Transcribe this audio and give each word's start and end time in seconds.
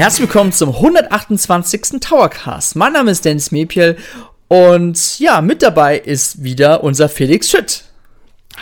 Herzlich 0.00 0.28
willkommen 0.28 0.50
zum 0.50 0.70
128. 0.70 2.00
Towercast. 2.00 2.74
Mein 2.74 2.94
Name 2.94 3.10
ist 3.10 3.26
Dennis 3.26 3.50
Mepiel 3.50 3.98
und 4.48 5.18
ja, 5.18 5.42
mit 5.42 5.60
dabei 5.60 5.98
ist 5.98 6.42
wieder 6.42 6.82
unser 6.82 7.10
Felix 7.10 7.50
Schütt. 7.50 7.84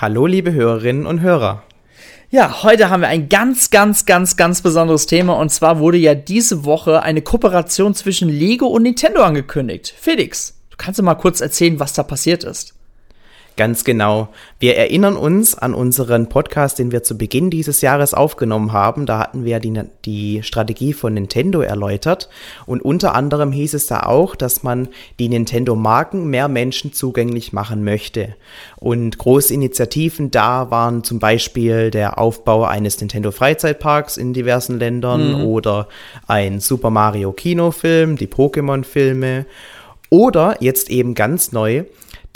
Hallo, 0.01 0.27
liebe 0.27 0.52
Hörerinnen 0.52 1.06
und 1.06 1.20
Hörer. 1.20 1.62
Ja, 2.32 2.64
heute 2.64 2.91
haben 2.91 3.02
wir 3.02 3.09
ein 3.09 3.29
ganz, 3.29 3.70
ganz, 3.70 4.05
ganz, 4.05 4.37
ganz 4.37 4.62
besonderes 4.62 5.06
Thema 5.06 5.34
und 5.34 5.51
zwar 5.51 5.79
wurde 5.79 5.98
ja 5.98 6.16
diese 6.16 6.65
Woche 6.65 7.05
eine 7.05 7.23
Kooperation 7.23 7.95
zwischen 7.95 8.29
Lego 8.29 8.66
und 8.66 8.82
Nintendo 8.82 9.23
angekündigt. 9.23 9.95
Felix, 9.96 10.59
du 10.70 10.77
kannst 10.77 10.98
du 10.98 11.05
mal 11.05 11.15
kurz 11.15 11.41
erzählen, 11.41 11.79
was 11.79 11.93
da 11.93 12.02
passiert 12.02 12.43
ist? 12.43 12.74
Ganz 13.58 13.82
genau. 13.82 14.28
Wir 14.60 14.76
erinnern 14.76 15.16
uns 15.16 15.58
an 15.58 15.74
unseren 15.74 16.28
Podcast, 16.28 16.78
den 16.78 16.92
wir 16.92 17.02
zu 17.02 17.18
Beginn 17.18 17.50
dieses 17.50 17.80
Jahres 17.80 18.14
aufgenommen 18.14 18.72
haben. 18.72 19.04
Da 19.04 19.18
hatten 19.18 19.44
wir 19.44 19.58
die, 19.58 19.82
die 20.04 20.44
Strategie 20.44 20.92
von 20.92 21.14
Nintendo 21.14 21.60
erläutert. 21.60 22.28
Und 22.66 22.82
unter 22.82 23.16
anderem 23.16 23.50
hieß 23.50 23.74
es 23.74 23.88
da 23.88 24.04
auch, 24.04 24.36
dass 24.36 24.62
man 24.62 24.86
die 25.18 25.28
Nintendo-Marken 25.28 26.28
mehr 26.28 26.46
Menschen 26.46 26.92
zugänglich 26.92 27.52
machen 27.52 27.82
möchte. 27.82 28.36
Und 28.76 29.18
große 29.18 29.52
Initiativen 29.52 30.30
da 30.30 30.70
waren 30.70 31.02
zum 31.02 31.18
Beispiel 31.18 31.90
der 31.90 32.20
Aufbau 32.20 32.62
eines 32.62 33.00
Nintendo 33.00 33.32
Freizeitparks 33.32 34.18
in 34.18 34.34
diversen 34.34 34.78
Ländern 34.78 35.32
mhm. 35.32 35.45
oder 35.46 35.88
ein 36.28 36.60
Super 36.60 36.90
Mario 36.90 37.32
Kinofilm, 37.32 38.15
die 38.15 38.28
Pokémon-Filme. 38.28 39.46
Oder 40.10 40.56
jetzt 40.60 40.90
eben 40.90 41.15
ganz 41.15 41.50
neu 41.50 41.84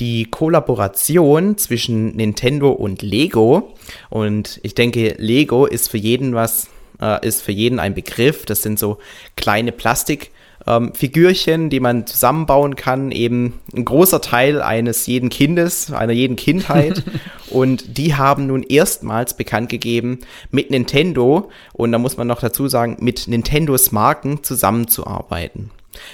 die 0.00 0.24
Kollaboration 0.24 1.58
zwischen 1.58 2.16
Nintendo 2.16 2.70
und 2.70 3.02
Lego. 3.02 3.74
Und 4.10 4.60
ich 4.62 4.74
denke, 4.74 5.14
Lego 5.18 5.66
ist 5.66 5.90
für 5.90 5.98
jeden 5.98 6.34
was, 6.34 6.68
äh, 7.00 7.26
ist 7.26 7.42
für 7.42 7.52
jeden 7.52 7.78
ein 7.78 7.94
Begriff. 7.94 8.44
Das 8.46 8.62
sind 8.62 8.78
so 8.78 8.98
kleine 9.36 9.72
Plastik. 9.72 10.30
Ähm, 10.66 10.94
Figürchen, 10.94 11.70
die 11.70 11.80
man 11.80 12.06
zusammenbauen 12.06 12.76
kann, 12.76 13.10
eben 13.10 13.60
ein 13.74 13.84
großer 13.84 14.20
Teil 14.20 14.62
eines 14.62 15.06
jeden 15.06 15.28
Kindes, 15.28 15.92
einer 15.92 16.12
jeden 16.12 16.36
Kindheit. 16.36 17.02
und 17.50 17.98
die 17.98 18.14
haben 18.14 18.46
nun 18.46 18.62
erstmals 18.62 19.36
bekannt 19.36 19.68
gegeben, 19.68 20.20
mit 20.50 20.70
Nintendo, 20.70 21.50
und 21.72 21.92
da 21.92 21.98
muss 21.98 22.16
man 22.16 22.28
noch 22.28 22.40
dazu 22.40 22.68
sagen, 22.68 22.96
mit 23.00 23.26
Nintendos 23.26 23.90
Marken 23.90 24.44
zusammenzuarbeiten. 24.44 25.70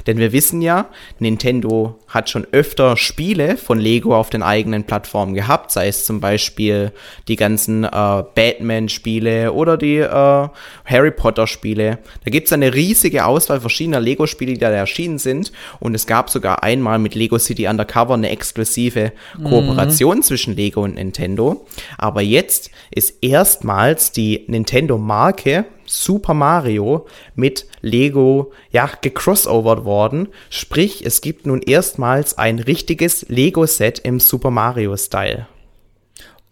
Denn 0.07 0.19
wir 0.19 0.33
wissen 0.33 0.63
ja, 0.63 0.89
Nintendo 1.19 1.99
hat 2.09 2.31
schon 2.31 2.47
öfter 2.53 2.97
Spiele 2.97 3.57
von 3.57 3.79
Lego 3.79 4.17
auf 4.17 4.31
den 4.31 4.43
eigenen 4.43 4.85
Plattformen 4.85 5.35
gehabt, 5.35 5.71
sei 5.71 5.89
es 5.89 6.05
zum 6.05 6.21
Beispiel 6.21 6.93
die 7.29 7.37
ganzen 7.37 7.85
äh, 7.85 7.89
Batman-Spiele 8.35 9.53
oder 9.53 9.77
die 9.77 9.99
äh, 9.99 10.49
Harry 10.85 11.11
Potter-Spiele. 11.11 11.99
Da 12.25 12.31
gibt 12.31 12.47
es 12.47 12.53
eine 12.53 12.75
riesige 12.75 13.27
Auswahl 13.27 13.61
verschiedener 13.61 14.01
Lego-Spiele, 14.01 14.55
die 14.55 14.59
da 14.59 14.71
erschienen 14.71 15.19
sind. 15.19 15.53
Und 15.81 15.95
es 15.95 16.07
gab 16.07 16.31
sogar 16.31 16.63
einmal 16.63 16.99
mit 16.99 17.15
Lego 17.15 17.39
City 17.39 17.67
Undercover 17.67 18.15
eine 18.15 18.31
exklusive. 18.31 19.13
Kooperation 19.43 20.19
mhm. 20.19 20.23
zwischen 20.23 20.57
Lego 20.57 20.83
und 20.83 20.95
Nintendo. 20.95 21.67
Aber 21.97 22.23
jetzt 22.23 22.71
ist 22.91 23.23
erstmals 23.23 24.13
die 24.13 24.45
Nintendo-Marke 24.49 25.67
Super 25.89 26.35
Mario 26.35 27.07
mit 27.35 27.67
Lego 27.81 28.53
ja 28.71 28.91
gecrossovert 29.01 29.85
worden. 29.85 30.29
Sprich, 30.51 31.05
es 31.05 31.23
gibt 31.23 31.47
nun 31.47 31.63
erstmals 31.99 32.39
ein 32.39 32.61
richtiges 32.61 33.27
Lego-Set 33.29 33.99
im 33.99 34.21
Super 34.21 34.53
Mario-Style. 34.53 35.49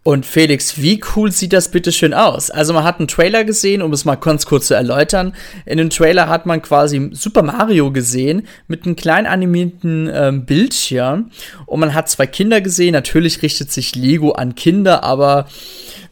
Und 0.03 0.25
Felix, 0.25 0.81
wie 0.81 1.01
cool 1.15 1.31
sieht 1.31 1.51
das 1.51 1.69
bitte 1.69 1.91
schön 1.91 2.13
aus? 2.13 2.49
Also 2.49 2.73
man 2.73 2.85
hat 2.85 2.99
einen 2.99 3.09
Trailer 3.09 3.43
gesehen, 3.43 3.81
um 3.81 3.91
es 3.91 4.05
mal 4.05 4.15
ganz 4.15 4.45
kurz 4.45 4.67
zu 4.67 4.73
erläutern. 4.73 5.33
In 5.65 5.77
dem 5.77 5.89
Trailer 5.89 6.29
hat 6.29 6.45
man 6.45 6.61
quasi 6.61 7.09
Super 7.11 7.43
Mario 7.43 7.91
gesehen 7.91 8.47
mit 8.67 8.85
einem 8.85 8.95
kleinen 8.95 9.27
animierten 9.27 10.09
ähm, 10.13 10.45
Bildschirm. 10.45 11.31
Und 11.65 11.79
man 11.79 11.93
hat 11.93 12.09
zwei 12.09 12.25
Kinder 12.25 12.61
gesehen. 12.61 12.93
Natürlich 12.93 13.41
richtet 13.41 13.71
sich 13.71 13.95
Lego 13.95 14.31
an 14.31 14.55
Kinder, 14.55 15.03
aber 15.03 15.47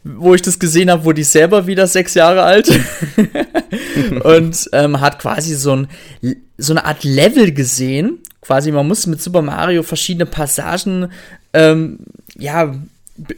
wo 0.04 0.34
ich 0.34 0.42
das 0.42 0.58
gesehen 0.58 0.90
habe, 0.90 1.04
wurde 1.04 1.22
ich 1.22 1.28
selber 1.28 1.66
wieder 1.66 1.86
sechs 1.86 2.14
Jahre 2.14 2.42
alt 2.42 2.68
und 4.24 4.68
ähm, 4.72 5.00
hat 5.00 5.18
quasi 5.18 5.54
so, 5.54 5.74
ein, 5.74 5.88
so 6.58 6.74
eine 6.74 6.84
Art 6.84 7.02
Level 7.02 7.52
gesehen. 7.52 8.20
Quasi, 8.46 8.70
man 8.70 8.86
muss 8.86 9.06
mit 9.06 9.20
Super 9.20 9.42
Mario 9.42 9.82
verschiedene 9.82 10.26
Passagen 10.26 11.10
ähm, 11.52 11.98
ja 12.38 12.74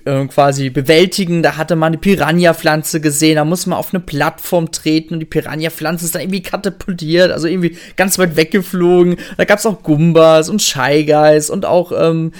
äh, 0.05 0.27
quasi 0.27 0.69
bewältigen. 0.69 1.43
Da 1.43 1.57
hatte 1.57 1.77
man 1.77 1.89
eine 1.89 1.99
Piranha-Pflanze 1.99 3.01
gesehen, 3.01 3.37
da 3.37 3.45
muss 3.47 3.67
man 3.67 3.79
auf 3.79 3.95
eine 3.95 4.01
Plattform 4.01 4.71
treten 4.71 5.15
und 5.15 5.21
die 5.21 5.27
Piranha-Pflanze 5.27 6.05
ist 6.05 6.15
dann 6.15 6.23
irgendwie 6.23 6.43
katapultiert, 6.43 7.31
also 7.31 7.47
irgendwie 7.47 7.79
ganz 7.97 8.19
weit 8.19 8.37
weggeflogen. 8.37 9.17
Da 9.39 9.45
gab 9.45 9.61
es 9.61 9.67
auch 9.67 9.83
Gumbas 9.83 10.51
und 10.51 10.61
Shy 10.61 11.05
Guys 11.05 11.49
und 11.49 11.65
auch 11.65 11.93
ähm, 11.97 12.33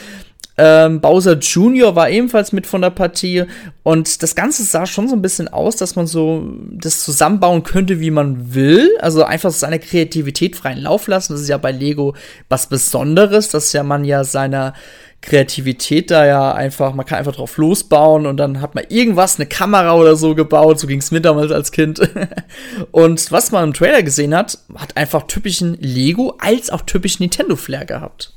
ähm, 0.59 1.01
Bowser 1.01 1.35
Jr. 1.35 1.95
war 1.95 2.11
ebenfalls 2.11 2.53
mit 2.53 2.67
von 2.67 2.83
der 2.83 2.91
Partie 2.91 3.45
und 3.85 4.23
das 4.23 4.35
Ganze 4.35 4.65
sah 4.65 4.87
schon 4.87 5.09
so 5.09 5.15
ein 5.15 5.23
bisschen 5.23 5.47
aus, 5.49 5.77
dass 5.77 5.95
man 5.95 6.09
so 6.09 6.51
das 6.73 7.03
zusammenbauen 7.05 7.63
könnte, 7.63 8.01
wie 8.01 8.11
man 8.11 8.55
will. 8.55 8.91
Also 9.01 9.23
einfach 9.23 9.53
seine 9.53 9.79
Kreativität 9.79 10.57
freien 10.57 10.83
Lauf 10.83 11.07
lassen. 11.07 11.33
Das 11.33 11.43
ist 11.43 11.49
ja 11.49 11.59
bei 11.59 11.71
Lego 11.71 12.15
was 12.49 12.69
Besonderes, 12.69 13.51
dass 13.51 13.73
ja 13.73 13.85
man 13.85 14.05
ja 14.05 14.25
seiner 14.25 14.75
Kreativität 15.21 16.11
da 16.11 16.27
ja 16.27 16.53
einfach, 16.53 16.95
man 16.95 17.07
kann 17.07 17.19
einfach 17.19 17.35
drauf 17.35 17.57
losbauen 17.57 18.27
und 18.27 18.37
dann 18.37 18.61
hat 18.61 18.75
man 18.75 18.85
irgendwas, 18.89 19.37
eine 19.37 19.47
Kamera 19.47 19.95
oder 19.95 20.17
so 20.17 20.35
gebaut, 20.35 20.79
so 20.79 20.87
ging 20.87 21.01
es 21.01 21.11
mir 21.11 21.21
damals 21.21 21.51
als 21.51 21.73
Kind. 21.73 22.01
und 22.93 23.31
was 23.31 23.51
man 23.51 23.65
im 23.65 23.75
Trailer 23.75 24.03
gesehen 24.03 24.35
hat, 24.35 24.59
hat 24.77 24.97
einfach 24.97 25.25
typischen 25.27 25.77
Lego 25.81 26.37
als 26.39 26.71
auch 26.71 26.83
typisch 26.83 27.19
Nintendo-Flair 27.19 27.85
gehabt. 27.85 28.33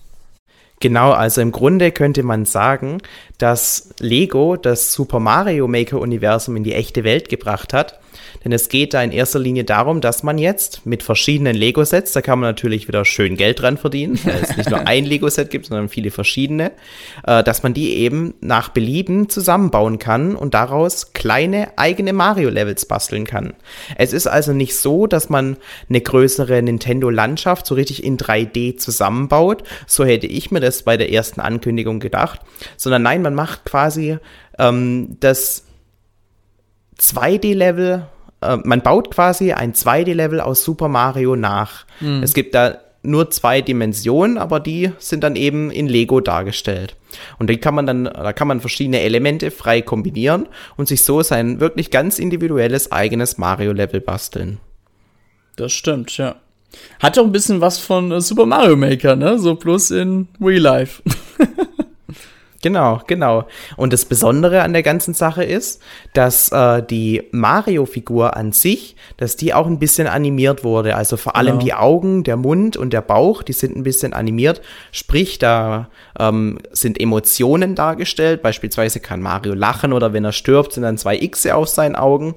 Genau, 0.81 1.12
also 1.12 1.42
im 1.42 1.52
Grunde 1.52 1.92
könnte 1.92 2.24
man 2.24 2.46
sagen, 2.46 2.97
dass 3.38 3.94
Lego 4.00 4.58
das 4.58 4.92
Super 4.92 5.19
Mario 5.19 5.68
Maker 5.68 6.00
Universum 6.00 6.56
in 6.56 6.64
die 6.64 6.74
echte 6.74 7.03
Welt 7.03 7.30
gebracht 7.30 7.72
hat 7.72 8.00
denn 8.43 8.51
es 8.51 8.69
geht 8.69 8.93
da 8.93 9.01
in 9.01 9.11
erster 9.11 9.39
Linie 9.39 9.63
darum, 9.63 10.01
dass 10.01 10.23
man 10.23 10.37
jetzt 10.37 10.85
mit 10.85 11.03
verschiedenen 11.03 11.55
Lego-Sets, 11.55 12.13
da 12.13 12.21
kann 12.21 12.39
man 12.39 12.49
natürlich 12.49 12.87
wieder 12.87 13.05
schön 13.05 13.37
Geld 13.37 13.61
dran 13.61 13.77
verdienen, 13.77 14.19
weil 14.23 14.41
es 14.41 14.57
nicht 14.57 14.69
nur 14.69 14.87
ein 14.87 15.05
Lego-Set 15.11 15.49
gibt, 15.49 15.67
sondern 15.67 15.89
viele 15.89 16.11
verschiedene, 16.11 16.71
äh, 17.25 17.43
dass 17.43 17.63
man 17.63 17.73
die 17.73 17.95
eben 17.97 18.33
nach 18.41 18.69
Belieben 18.69 19.29
zusammenbauen 19.29 19.99
kann 19.99 20.35
und 20.35 20.53
daraus 20.53 21.13
kleine 21.13 21.77
eigene 21.77 22.13
Mario-Levels 22.13 22.85
basteln 22.85 23.25
kann. 23.25 23.53
Es 23.97 24.13
ist 24.13 24.27
also 24.27 24.53
nicht 24.53 24.75
so, 24.75 25.07
dass 25.07 25.29
man 25.29 25.57
eine 25.89 26.01
größere 26.01 26.61
Nintendo-Landschaft 26.61 27.65
so 27.65 27.75
richtig 27.75 28.03
in 28.03 28.17
3D 28.17 28.77
zusammenbaut. 28.77 29.63
So 29.88 30.05
hätte 30.05 30.27
ich 30.27 30.51
mir 30.51 30.59
das 30.59 30.83
bei 30.83 30.97
der 30.97 31.11
ersten 31.11 31.41
Ankündigung 31.41 31.99
gedacht. 31.99 32.41
Sondern 32.77 33.03
nein, 33.03 33.21
man 33.21 33.35
macht 33.35 33.65
quasi 33.65 34.17
ähm, 34.57 35.17
das 35.19 35.63
2D-Level 37.01 38.06
äh, 38.41 38.57
man 38.63 38.81
baut 38.81 39.12
quasi 39.12 39.53
ein 39.53 39.73
2D-Level 39.73 40.41
aus 40.41 40.63
Super 40.63 40.88
Mario 40.88 41.35
nach. 41.35 41.85
Mhm. 42.00 42.23
Es 42.23 42.34
gibt 42.34 42.56
da 42.56 42.79
nur 43.03 43.31
zwei 43.31 43.62
Dimensionen, 43.62 44.38
aber 44.38 44.59
die 44.59 44.91
sind 45.00 45.23
dann 45.23 45.35
eben 45.35 45.72
in 45.72 45.88
Lego 45.88 46.19
dargestellt. 46.19 46.95
Und 47.39 47.50
die 47.50 47.57
kann 47.57 47.73
man 47.73 47.85
dann, 47.88 48.03
da 48.06 48.31
kann 48.31 48.47
man 48.47 48.62
verschiedene 48.62 49.01
Elemente 49.01 49.50
frei 49.50 49.81
kombinieren 49.81 50.47
und 50.78 50.88
sich 50.88 51.03
so 51.03 51.23
sein 51.23 51.59
wirklich 51.59 51.89
ganz 51.89 52.19
individuelles 52.19 52.92
eigenes 52.92 53.38
Mario-Level 53.38 54.01
basteln. 54.01 54.59
Das 55.56 55.71
stimmt, 55.71 56.15
ja. 56.18 56.36
Hat 57.00 57.19
auch 57.19 57.25
ein 57.25 57.31
bisschen 57.31 57.59
was 57.59 57.80
von 57.80 58.12
äh, 58.12 58.21
Super 58.21 58.45
Mario 58.45 58.77
Maker, 58.77 59.15
ne? 59.15 59.39
So 59.39 59.56
plus 59.56 59.92
in 59.92 60.27
Real 60.39 60.62
Life. 60.62 61.03
Genau, 62.62 63.02
genau. 63.08 63.46
Und 63.75 63.92
das 63.92 64.06
Besondere 64.06 64.62
an 64.62 64.74
der 64.74 64.84
ganzen 64.84 65.16
Sache 65.16 65.44
ist, 65.44 65.81
dass 66.13 66.52
äh, 66.52 66.84
die 66.84 67.24
Mario-Figur 67.31 68.38
an 68.38 68.52
sich, 68.52 68.96
dass 69.18 69.36
die 69.36 69.56
auch 69.56 69.66
ein 69.66 69.80
bisschen 69.80 70.08
animiert 70.08 70.63
wurde. 70.63 70.96
Also 70.96 71.18
vor 71.18 71.36
allem 71.36 71.58
genau. 71.58 71.66
die 71.66 71.74
Augen, 71.74 72.24
der 72.24 72.38
Mund 72.38 72.78
und 72.78 72.94
der 72.94 73.02
Bauch, 73.02 73.42
die 73.42 73.54
sind 73.54 73.75
ein 73.75 73.81
bisschen 73.81 74.13
animiert. 74.13 74.62
Sprich, 74.92 75.40
da 75.40 75.90
ähm, 76.19 76.60
sind 76.72 77.02
Emotionen 77.02 77.74
dargestellt. 77.74 78.44
Beispielsweise 78.44 79.00
kann 79.00 79.22
Mario 79.22 79.56
lachen 79.56 79.92
oder 79.92 80.13
wenn 80.13 80.24
er 80.24 80.31
stirbt, 80.31 80.74
sind 80.74 80.84
dann 80.84 81.00
zwei 81.00 81.18
Xe 81.18 81.56
auf 81.56 81.68
seinen 81.68 81.96
Augen. 81.96 82.36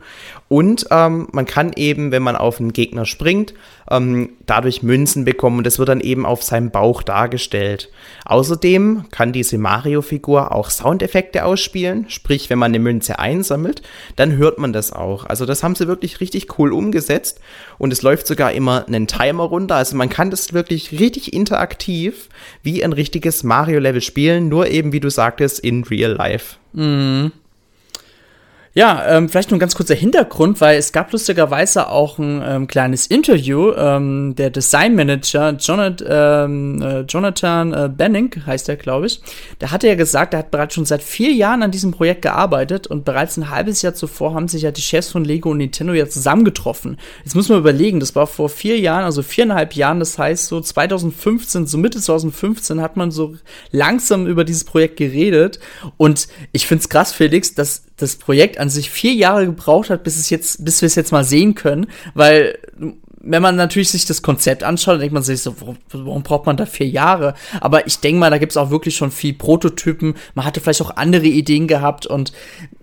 Und 0.49 0.87
ähm, 0.91 1.29
man 1.33 1.47
kann 1.47 1.73
eben, 1.75 2.13
wenn 2.13 2.23
man 2.23 2.37
auf 2.37 2.61
einen 2.61 2.73
Gegner 2.73 3.05
springt, 3.05 3.55
ähm, 3.91 4.31
dadurch 4.47 4.83
Münzen 4.83 5.25
bekommen 5.25 5.59
und 5.59 5.67
das 5.67 5.79
wird 5.79 5.89
dann 5.89 6.01
eben 6.01 6.25
auf 6.25 6.43
seinem 6.43 6.71
Bauch 6.71 7.03
dargestellt. 7.03 7.91
Außerdem 8.25 9.07
kann 9.11 9.33
diese 9.33 9.59
Mario-Figur 9.59 10.14
auch 10.23 10.71
Soundeffekte 10.71 11.45
ausspielen, 11.45 12.07
sprich, 12.09 12.51
wenn 12.51 12.59
man 12.59 12.71
eine 12.71 12.79
Münze 12.79 13.19
einsammelt, 13.19 13.83
dann 14.17 14.37
hört 14.37 14.59
man 14.59 14.73
das 14.73 14.93
auch. 14.93 15.25
Also 15.25 15.47
das 15.47 15.63
haben 15.63 15.75
sie 15.75 15.89
wirklich 15.89 16.21
richtig 16.21 16.59
cool 16.59 16.73
umgesetzt 16.73 17.41
und 17.79 17.93
es 17.93 18.03
läuft 18.03 18.27
sogar 18.27 18.53
immer 18.53 18.87
einen 18.87 19.07
Timer 19.07 19.45
runter. 19.45 19.77
Also 19.77 19.97
man 19.97 20.09
kann 20.09 20.31
das 20.31 20.53
wirklich 20.53 20.99
richtig 20.99 21.33
interaktiv 21.33 22.29
wie 22.63 22.85
ein 22.85 22.93
richtiges 22.93 23.43
Mario-Level 23.43 24.01
spielen, 24.01 24.49
nur 24.49 24.69
eben, 24.69 24.93
wie 24.93 25.01
du 25.01 25.11
sagtest, 25.11 25.61
in 25.61 25.85
real 25.85 26.13
life. 26.13 26.57
Mhm. 26.73 27.33
Ja, 28.77 29.05
ähm, 29.07 29.29
vielleicht 29.29 29.53
nur 29.53 29.57
ein 29.59 29.61
ganz 29.61 29.77
kurzer 29.77 29.95
Hintergrund, 29.95 30.61
weil 30.61 30.77
es 30.77 30.91
gab 30.91 31.13
lustigerweise 31.13 31.89
auch 31.91 32.19
ein 32.19 32.43
ähm, 32.45 32.67
kleines 32.67 33.07
Interview. 33.07 33.73
Ähm, 33.73 34.35
der 34.37 34.51
Designmanager 34.51 35.53
Jonathan, 35.53 36.09
ähm, 36.09 36.83
äh, 36.83 37.01
Jonathan 37.03 37.73
äh, 37.73 37.89
Benning 37.89 38.35
heißt 38.45 38.69
er, 38.69 38.75
glaube 38.75 39.07
ich. 39.07 39.21
Der 39.61 39.71
hatte 39.71 39.87
ja 39.87 39.95
gesagt, 39.95 40.35
er 40.35 40.41
hat 40.41 40.51
bereits 40.51 40.75
schon 40.75 40.87
seit 40.87 41.05
vier 41.05 41.33
Jahren 41.33 41.63
an 41.63 41.71
diesem 41.71 41.93
Projekt 41.93 42.23
gearbeitet 42.23 42.89
und 42.89 43.05
bereits 43.05 43.37
ein 43.37 43.49
halbes 43.49 43.81
Jahr 43.83 43.95
zuvor 43.95 44.35
haben 44.35 44.49
sich 44.49 44.63
ja 44.63 44.73
die 44.73 44.83
Chefs 44.83 45.13
von 45.13 45.25
Lego 45.25 45.53
und 45.53 45.59
Nintendo 45.59 45.93
ja 45.93 46.09
zusammengetroffen. 46.09 46.99
Jetzt 47.25 47.37
muss 47.37 47.49
man 47.49 47.61
überlegen, 47.61 48.01
das 48.01 48.17
war 48.17 48.27
vor 48.27 48.49
vier 48.49 48.81
Jahren, 48.81 49.05
also 49.05 49.23
viereinhalb 49.23 49.75
Jahren, 49.75 50.01
das 50.01 50.19
heißt 50.19 50.49
so 50.49 50.61
2015, 50.61 51.69
so 51.69 51.79
Mitte 51.79 52.01
2015 52.01 52.81
hat 52.81 52.97
man 52.97 53.13
so 53.13 53.37
langsam 53.71 54.27
über 54.27 54.43
dieses 54.43 54.65
Projekt 54.65 54.97
geredet 54.97 55.61
und 55.97 56.27
ich 56.51 56.67
find's 56.67 56.89
krass, 56.89 57.13
Felix, 57.13 57.55
dass 57.55 57.85
das 57.97 58.17
Projekt 58.17 58.59
an 58.59 58.64
sich 58.71 58.91
vier 58.91 59.15
Jahre 59.15 59.47
gebraucht 59.47 59.91
hat, 59.91 60.05
bis 60.05 60.19
es 60.19 60.31
jetzt, 60.31 60.65
bis 60.65 60.83
wir 60.83 60.87
es 60.87 60.95
jetzt 60.95 61.13
mal 61.13 61.25
sehen 61.25 61.55
können, 61.55 61.87
weil 62.15 62.59
wenn 63.27 63.43
man 63.43 63.57
natürlich 63.57 63.91
sich 63.91 64.05
das 64.05 64.23
Konzept 64.23 64.63
anschaut, 64.63 65.01
denkt 65.01 65.15
man 65.15 65.23
sich 65.23 65.41
so, 65.41 65.57
warum, 65.91 66.23
braucht 66.23 66.47
man 66.47 66.57
da 66.57 66.67
vier 66.67 66.87
Jahre? 66.87 67.35
Aber 67.61 67.87
ich 67.87 68.01
denke 68.01 68.21
mal, 68.21 68.31
da 68.31 68.39
gibt 68.39 68.53
es 68.53 68.57
auch 68.57 68.71
wirklich 68.71 68.97
schon 68.97 69.11
viel 69.11 69.33
Prototypen. 69.33 70.15
Man 70.35 70.45
hatte 70.45 70.61
vielleicht 70.61 70.83
auch 70.83 70.97
andere 70.97 71.27
Ideen 71.27 71.67
gehabt 71.67 72.07
und 72.07 72.33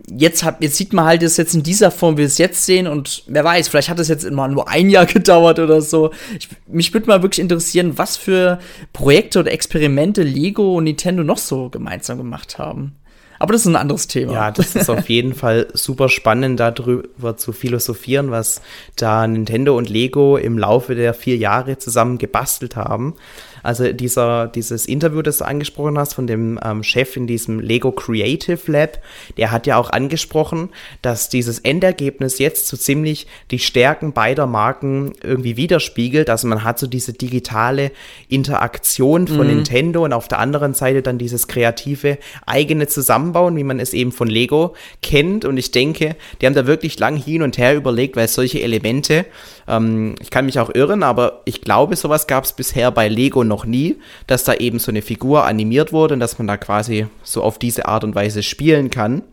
jetzt, 0.09 0.43
hat, 0.43 0.57
jetzt 0.61 0.77
sieht 0.77 0.93
man 0.93 1.05
halt 1.05 1.21
das 1.21 1.37
jetzt 1.37 1.53
in 1.53 1.63
dieser 1.63 1.91
Form, 1.91 2.15
wie 2.15 2.19
wir 2.19 2.25
es 2.25 2.39
jetzt 2.39 2.65
sehen 2.65 2.87
und 2.87 3.23
wer 3.27 3.43
weiß, 3.43 3.67
vielleicht 3.67 3.89
hat 3.89 3.99
es 3.99 4.07
jetzt 4.07 4.23
immer 4.23 4.47
nur 4.47 4.67
ein 4.67 4.89
Jahr 4.89 5.05
gedauert 5.07 5.59
oder 5.59 5.81
so. 5.81 6.11
Ich, 6.37 6.49
mich 6.67 6.93
würde 6.93 7.07
mal 7.07 7.21
wirklich 7.21 7.39
interessieren, 7.39 7.97
was 7.97 8.17
für 8.17 8.59
Projekte 8.93 9.39
oder 9.39 9.51
Experimente 9.51 10.23
Lego 10.23 10.77
und 10.77 10.85
Nintendo 10.85 11.23
noch 11.23 11.37
so 11.37 11.69
gemeinsam 11.69 12.17
gemacht 12.17 12.57
haben. 12.57 12.95
Aber 13.41 13.53
das 13.53 13.61
ist 13.61 13.67
ein 13.67 13.75
anderes 13.75 14.07
Thema. 14.07 14.33
Ja, 14.33 14.51
das 14.51 14.75
ist 14.75 14.89
auf 14.89 15.09
jeden 15.09 15.33
Fall 15.33 15.67
super 15.73 16.09
spannend, 16.09 16.59
darüber 16.59 17.37
zu 17.37 17.53
philosophieren, 17.53 18.29
was 18.29 18.61
da 18.95 19.25
Nintendo 19.25 19.75
und 19.75 19.89
Lego 19.89 20.37
im 20.37 20.59
Laufe 20.59 20.93
der 20.93 21.15
vier 21.15 21.37
Jahre 21.37 21.79
zusammen 21.79 22.19
gebastelt 22.19 22.75
haben. 22.75 23.15
Also 23.63 23.91
dieser, 23.93 24.47
dieses 24.47 24.85
Interview, 24.85 25.21
das 25.21 25.39
du 25.39 25.45
angesprochen 25.45 25.97
hast 25.97 26.13
von 26.13 26.27
dem 26.27 26.59
ähm, 26.63 26.83
Chef 26.83 27.15
in 27.17 27.27
diesem 27.27 27.59
Lego 27.59 27.91
Creative 27.91 28.59
Lab, 28.71 28.99
der 29.37 29.51
hat 29.51 29.67
ja 29.67 29.77
auch 29.77 29.89
angesprochen, 29.89 30.69
dass 31.01 31.29
dieses 31.29 31.59
Endergebnis 31.59 32.39
jetzt 32.39 32.67
so 32.67 32.77
ziemlich 32.77 33.27
die 33.51 33.59
Stärken 33.59 34.13
beider 34.13 34.47
Marken 34.47 35.13
irgendwie 35.23 35.57
widerspiegelt. 35.57 36.29
Also 36.29 36.47
man 36.47 36.63
hat 36.63 36.79
so 36.79 36.87
diese 36.87 37.13
digitale 37.13 37.91
Interaktion 38.29 39.27
von 39.27 39.47
mhm. 39.47 39.55
Nintendo 39.55 40.03
und 40.03 40.13
auf 40.13 40.27
der 40.27 40.39
anderen 40.39 40.73
Seite 40.73 41.01
dann 41.01 41.17
dieses 41.17 41.47
kreative 41.47 42.17
eigene 42.45 42.87
Zusammenbauen, 42.87 43.55
wie 43.55 43.63
man 43.63 43.79
es 43.79 43.93
eben 43.93 44.11
von 44.11 44.27
Lego 44.27 44.75
kennt. 45.01 45.45
Und 45.45 45.57
ich 45.57 45.71
denke, 45.71 46.15
die 46.41 46.45
haben 46.45 46.55
da 46.55 46.67
wirklich 46.67 46.99
lang 46.99 47.15
hin 47.15 47.41
und 47.41 47.57
her 47.57 47.75
überlegt, 47.75 48.15
weil 48.15 48.27
solche 48.27 48.61
Elemente 48.61 49.25
ähm, 49.67 50.15
ich 50.19 50.29
kann 50.29 50.45
mich 50.45 50.59
auch 50.59 50.73
irren, 50.73 51.03
aber 51.03 51.41
ich 51.45 51.61
glaube, 51.61 51.95
sowas 51.95 52.27
gab 52.27 52.43
es 52.43 52.53
bisher 52.53 52.91
bei 52.91 53.07
Lego 53.07 53.43
noch 53.51 53.65
nie, 53.65 53.97
dass 54.27 54.45
da 54.45 54.53
eben 54.53 54.79
so 54.79 54.91
eine 54.91 55.01
Figur 55.01 55.45
animiert 55.45 55.91
wurde 55.91 56.13
und 56.13 56.21
dass 56.21 56.37
man 56.37 56.47
da 56.47 56.55
quasi 56.55 57.07
so 57.21 57.43
auf 57.43 57.59
diese 57.59 57.85
Art 57.85 58.05
und 58.05 58.15
Weise 58.15 58.43
spielen 58.43 58.89
kann. 58.89 59.23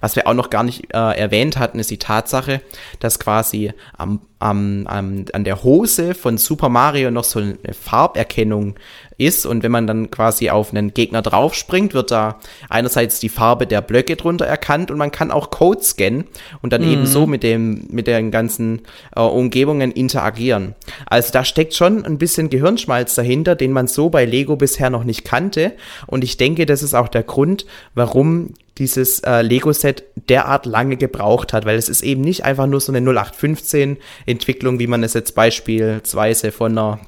Was 0.00 0.16
wir 0.16 0.26
auch 0.26 0.34
noch 0.34 0.50
gar 0.50 0.64
nicht 0.64 0.92
äh, 0.92 1.18
erwähnt 1.18 1.58
hatten, 1.58 1.78
ist 1.78 1.90
die 1.90 1.98
Tatsache, 1.98 2.60
dass 2.98 3.20
quasi 3.20 3.72
am, 3.96 4.20
am, 4.40 4.86
am, 4.88 5.24
an 5.32 5.44
der 5.44 5.62
Hose 5.62 6.14
von 6.14 6.38
Super 6.38 6.68
Mario 6.68 7.12
noch 7.12 7.24
so 7.24 7.38
eine 7.38 7.56
Farberkennung 7.72 8.74
ist. 9.18 9.44
Und 9.44 9.62
wenn 9.62 9.72
man 9.72 9.86
dann 9.86 10.10
quasi 10.10 10.48
auf 10.48 10.70
einen 10.70 10.94
Gegner 10.94 11.22
draufspringt, 11.22 11.92
wird 11.92 12.10
da 12.10 12.38
einerseits 12.70 13.20
die 13.20 13.28
Farbe 13.28 13.66
der 13.66 13.82
Blöcke 13.82 14.16
drunter 14.16 14.46
erkannt 14.46 14.90
und 14.90 14.96
man 14.96 15.10
kann 15.10 15.30
auch 15.30 15.50
Code 15.50 15.82
scannen 15.82 16.24
und 16.62 16.72
dann 16.72 16.82
mhm. 16.82 16.92
eben 16.92 17.06
so 17.06 17.26
mit 17.26 17.42
dem, 17.42 17.86
mit 17.90 18.06
den 18.06 18.30
ganzen 18.30 18.82
äh, 19.14 19.20
Umgebungen 19.20 19.90
interagieren. 19.90 20.74
Also 21.06 21.32
da 21.32 21.44
steckt 21.44 21.74
schon 21.74 22.04
ein 22.04 22.18
bisschen 22.18 22.48
Gehirnschmalz 22.48 23.14
dahinter, 23.16 23.56
den 23.56 23.72
man 23.72 23.88
so 23.88 24.08
bei 24.08 24.24
Lego 24.24 24.56
bisher 24.56 24.90
noch 24.90 25.04
nicht 25.04 25.24
kannte. 25.24 25.72
Und 26.06 26.24
ich 26.24 26.36
denke, 26.36 26.64
das 26.64 26.82
ist 26.82 26.94
auch 26.94 27.08
der 27.08 27.24
Grund, 27.24 27.66
warum 27.94 28.54
dieses 28.78 29.20
äh, 29.20 29.42
Lego-Set 29.42 30.04
derart 30.28 30.64
lange 30.64 30.96
gebraucht 30.96 31.52
hat, 31.52 31.66
weil 31.66 31.76
es 31.76 31.88
ist 31.88 32.02
eben 32.02 32.20
nicht 32.20 32.44
einfach 32.44 32.66
nur 32.66 32.80
so 32.80 32.92
eine 32.92 33.10
0815-Entwicklung, 33.10 34.78
wie 34.78 34.86
man 34.86 35.02
es 35.02 35.14
jetzt 35.14 35.34
beispielsweise 35.34 36.52
von 36.52 36.78
einer 36.78 37.00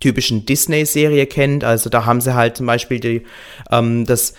typischen 0.00 0.46
Disney-Serie 0.46 1.26
kennt. 1.26 1.62
Also 1.62 1.90
da 1.90 2.06
haben 2.06 2.20
sie 2.20 2.34
halt 2.34 2.56
zum 2.56 2.66
Beispiel 2.66 3.00
die, 3.00 3.22
ähm, 3.70 4.04
das 4.06 4.34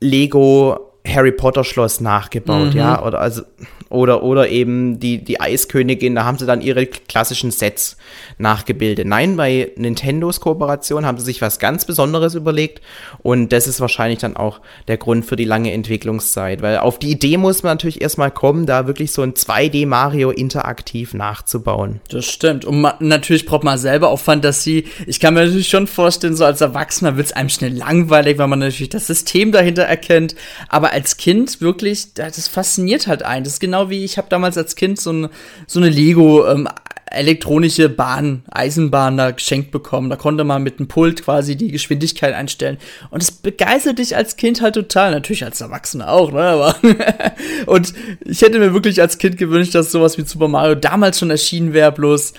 Lego 0.00 0.91
Harry 1.06 1.32
Potter 1.32 1.64
Schloss 1.64 2.00
nachgebaut, 2.00 2.74
mhm. 2.74 2.78
ja, 2.78 3.04
oder 3.04 3.20
also 3.20 3.42
oder 3.88 4.22
oder 4.22 4.48
eben 4.48 5.00
die 5.00 5.22
die 5.22 5.40
Eiskönigin, 5.40 6.14
da 6.14 6.24
haben 6.24 6.38
sie 6.38 6.46
dann 6.46 6.62
ihre 6.62 6.86
klassischen 6.86 7.50
Sets 7.50 7.96
nachgebildet. 8.38 9.06
Nein, 9.06 9.36
bei 9.36 9.72
Nintendos 9.76 10.40
Kooperation 10.40 11.04
haben 11.04 11.18
sie 11.18 11.24
sich 11.24 11.42
was 11.42 11.58
ganz 11.58 11.84
Besonderes 11.84 12.34
überlegt 12.34 12.80
und 13.22 13.52
das 13.52 13.66
ist 13.66 13.80
wahrscheinlich 13.80 14.20
dann 14.20 14.36
auch 14.36 14.60
der 14.88 14.96
Grund 14.96 15.26
für 15.26 15.36
die 15.36 15.44
lange 15.44 15.72
Entwicklungszeit, 15.72 16.62
weil 16.62 16.78
auf 16.78 16.98
die 16.98 17.10
Idee 17.10 17.36
muss 17.36 17.62
man 17.62 17.72
natürlich 17.72 18.00
erstmal 18.00 18.30
kommen, 18.30 18.64
da 18.64 18.86
wirklich 18.86 19.12
so 19.12 19.22
ein 19.22 19.34
2D 19.34 19.86
Mario 19.86 20.30
interaktiv 20.30 21.12
nachzubauen. 21.12 22.00
Das 22.08 22.24
stimmt 22.24 22.64
und 22.64 22.80
man, 22.80 22.94
natürlich 23.00 23.44
braucht 23.44 23.64
man 23.64 23.76
selber 23.76 24.08
auch 24.08 24.20
Fantasie. 24.20 24.86
Ich 25.06 25.20
kann 25.20 25.34
mir 25.34 25.44
natürlich 25.44 25.68
schon 25.68 25.86
vorstellen, 25.86 26.36
so 26.36 26.44
als 26.44 26.60
Erwachsener 26.60 27.16
wird 27.16 27.26
es 27.26 27.32
einem 27.32 27.48
schnell 27.50 27.76
langweilig, 27.76 28.38
weil 28.38 28.48
man 28.48 28.60
natürlich 28.60 28.88
das 28.88 29.08
System 29.08 29.52
dahinter 29.52 29.82
erkennt, 29.82 30.34
aber 30.68 30.91
als 30.92 31.16
Kind 31.16 31.60
wirklich, 31.60 32.14
das 32.14 32.48
fasziniert 32.48 33.06
halt 33.06 33.22
einen. 33.22 33.44
Das 33.44 33.54
ist 33.54 33.60
genau 33.60 33.90
wie 33.90 34.04
ich 34.04 34.18
habe 34.18 34.28
damals 34.28 34.56
als 34.56 34.76
Kind 34.76 35.00
so, 35.00 35.12
ein, 35.12 35.28
so 35.66 35.80
eine 35.80 35.88
Lego 35.88 36.46
ähm, 36.46 36.68
elektronische 37.12 37.88
Bahn, 37.88 38.42
Eisenbahn 38.50 39.16
da 39.16 39.30
geschenkt 39.30 39.70
bekommen. 39.70 40.10
Da 40.10 40.16
konnte 40.16 40.44
man 40.44 40.62
mit 40.62 40.78
einem 40.78 40.88
Pult 40.88 41.24
quasi 41.24 41.56
die 41.56 41.70
Geschwindigkeit 41.70 42.34
einstellen. 42.34 42.78
Und 43.10 43.22
es 43.22 43.30
begeistert 43.30 43.98
dich 43.98 44.16
als 44.16 44.36
Kind 44.36 44.60
halt 44.62 44.74
total. 44.74 45.12
Natürlich 45.12 45.44
als 45.44 45.60
Erwachsener 45.60 46.10
auch, 46.10 46.32
ne? 46.32 46.42
Aber 46.42 46.76
und 47.66 47.92
ich 48.24 48.42
hätte 48.42 48.58
mir 48.58 48.72
wirklich 48.72 49.00
als 49.00 49.18
Kind 49.18 49.36
gewünscht, 49.36 49.74
dass 49.74 49.92
sowas 49.92 50.18
wie 50.18 50.22
Super 50.22 50.48
Mario 50.48 50.74
damals 50.74 51.18
schon 51.18 51.30
erschienen 51.30 51.72
wäre, 51.72 51.92
bloß 51.92 52.32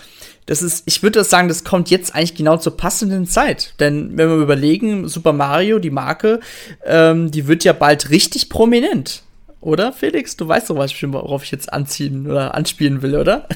das 0.46 0.62
ist, 0.62 0.84
ich 0.86 1.04
würde 1.04 1.20
das 1.20 1.30
sagen, 1.30 1.48
das 1.48 1.64
kommt 1.64 1.90
jetzt 1.90 2.16
eigentlich 2.16 2.36
genau 2.36 2.58
zur 2.58 2.76
passenden 2.76 3.28
Zeit. 3.28 3.74
Denn 3.80 4.18
wenn 4.18 4.30
wir 4.30 4.38
überlegen, 4.38 5.08
Super 5.08 5.34
Mario, 5.34 5.80
die 5.80 5.90
Marke, 5.90 6.40
ähm, 6.86 7.32
die 7.32 7.48
wird 7.48 7.64
ja 7.64 7.74
bald 7.74 8.10
richtig 8.10 8.50
prominent. 8.50 9.24
Oder, 9.62 9.94
Felix? 9.94 10.36
Du 10.36 10.48
weißt 10.48 10.70
doch, 10.70 10.76
worauf 10.76 11.44
ich 11.44 11.52
jetzt 11.52 11.72
anziehen 11.72 12.30
oder 12.30 12.54
anspielen 12.54 13.02
will, 13.02 13.16
oder? 13.16 13.48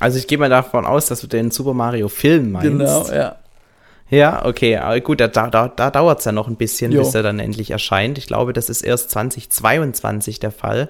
also 0.00 0.18
ich 0.18 0.26
gehe 0.26 0.36
mal 0.36 0.50
davon 0.50 0.84
aus, 0.84 1.06
dass 1.06 1.22
du 1.22 1.26
den 1.26 1.50
Super 1.50 1.72
Mario 1.72 2.08
Film 2.08 2.52
meinst. 2.52 2.68
Genau, 2.68 3.10
ja. 3.10 3.36
Ja, 4.10 4.44
okay, 4.44 4.76
aber 4.76 5.00
gut, 5.00 5.20
da, 5.20 5.28
da, 5.28 5.68
da 5.68 5.90
dauert 5.90 6.18
es 6.18 6.24
ja 6.24 6.32
noch 6.32 6.48
ein 6.48 6.56
bisschen, 6.56 6.90
jo. 6.90 7.00
bis 7.00 7.14
er 7.14 7.22
dann 7.22 7.38
endlich 7.38 7.70
erscheint. 7.70 8.18
Ich 8.18 8.26
glaube, 8.26 8.52
das 8.52 8.68
ist 8.68 8.82
erst 8.82 9.10
2022 9.10 10.40
der 10.40 10.50
Fall. 10.50 10.88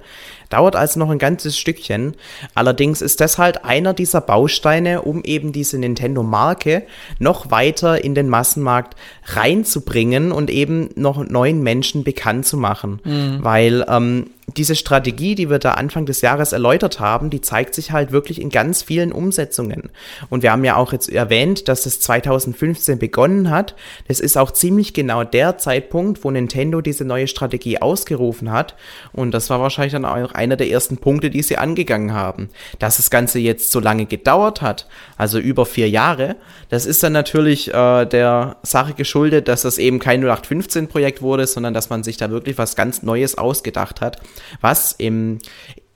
Dauert 0.48 0.74
also 0.74 0.98
noch 0.98 1.10
ein 1.10 1.18
ganzes 1.18 1.58
Stückchen. 1.58 2.16
Allerdings 2.54 3.02
ist 3.02 3.20
das 3.20 3.38
halt 3.38 3.64
einer 3.64 3.94
dieser 3.94 4.20
Bausteine, 4.20 5.02
um 5.02 5.22
eben 5.22 5.52
diese 5.52 5.78
Nintendo-Marke 5.78 6.84
noch 7.18 7.50
weiter 7.50 8.02
in 8.02 8.14
den 8.14 8.28
Massenmarkt 8.28 8.96
reinzubringen 9.26 10.32
und 10.32 10.50
eben 10.50 10.88
noch 10.96 11.22
neuen 11.24 11.62
Menschen 11.62 12.02
bekannt 12.02 12.46
zu 12.46 12.56
machen. 12.56 13.00
Mhm. 13.04 13.38
Weil 13.42 13.84
ähm, 13.88 14.30
diese 14.56 14.74
Strategie, 14.74 15.34
die 15.34 15.50
wir 15.50 15.58
da 15.58 15.72
Anfang 15.72 16.06
des 16.06 16.20
Jahres 16.22 16.52
erläutert 16.52 16.98
haben, 16.98 17.30
die 17.30 17.40
zeigt 17.40 17.74
sich 17.74 17.92
halt 17.92 18.10
wirklich 18.10 18.40
in 18.40 18.48
ganz 18.48 18.82
vielen 18.82 19.12
Umsetzungen. 19.12 19.90
Und 20.28 20.42
wir 20.42 20.52
haben 20.52 20.64
ja 20.64 20.76
auch 20.76 20.92
jetzt 20.92 21.10
erwähnt, 21.10 21.68
dass 21.68 21.86
es 21.86 22.00
2015 22.00 22.98
begonnen 22.98 23.50
hat. 23.50 23.74
Das 24.08 24.20
ist 24.20 24.36
auch 24.36 24.50
ziemlich 24.50 24.94
genau 24.94 25.24
der 25.24 25.58
Zeitpunkt, 25.58 26.24
wo 26.24 26.30
Nintendo 26.30 26.80
diese 26.80 27.04
neue 27.04 27.28
Strategie 27.28 27.80
ausgerufen 27.80 28.50
hat. 28.50 28.76
Und 29.12 29.32
das 29.32 29.50
war 29.50 29.60
wahrscheinlich 29.60 29.92
dann 29.92 30.04
auch 30.04 30.32
einer 30.32 30.56
der 30.56 30.70
ersten 30.70 30.96
Punkte, 30.96 31.30
die 31.30 31.42
sie 31.42 31.58
angegangen 31.58 32.12
haben. 32.12 32.48
Dass 32.78 32.96
das 32.96 33.10
Ganze 33.10 33.38
jetzt 33.38 33.70
so 33.70 33.80
lange 33.80 34.06
gedauert 34.06 34.62
hat, 34.62 34.86
also 35.16 35.38
über 35.38 35.66
vier 35.66 35.88
Jahre, 35.88 36.36
das 36.70 36.86
ist 36.86 37.02
dann 37.02 37.12
natürlich 37.12 37.72
äh, 37.72 38.06
der 38.06 38.56
Sache 38.62 38.94
geschuldet, 38.94 39.48
dass 39.48 39.62
das 39.62 39.78
eben 39.78 39.98
kein 39.98 40.24
0815-Projekt 40.24 41.22
wurde, 41.22 41.46
sondern 41.46 41.74
dass 41.74 41.90
man 41.90 42.02
sich 42.02 42.16
da 42.16 42.30
wirklich 42.30 42.58
was 42.58 42.76
ganz 42.76 43.02
Neues 43.02 43.36
ausgedacht 43.36 44.00
hat 44.00 44.18
was 44.60 44.92
im 44.92 45.38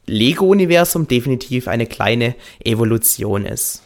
Lego-Universum 0.06 1.08
definitiv 1.08 1.68
eine 1.68 1.86
kleine 1.86 2.34
Evolution 2.62 3.46
ist. 3.46 3.82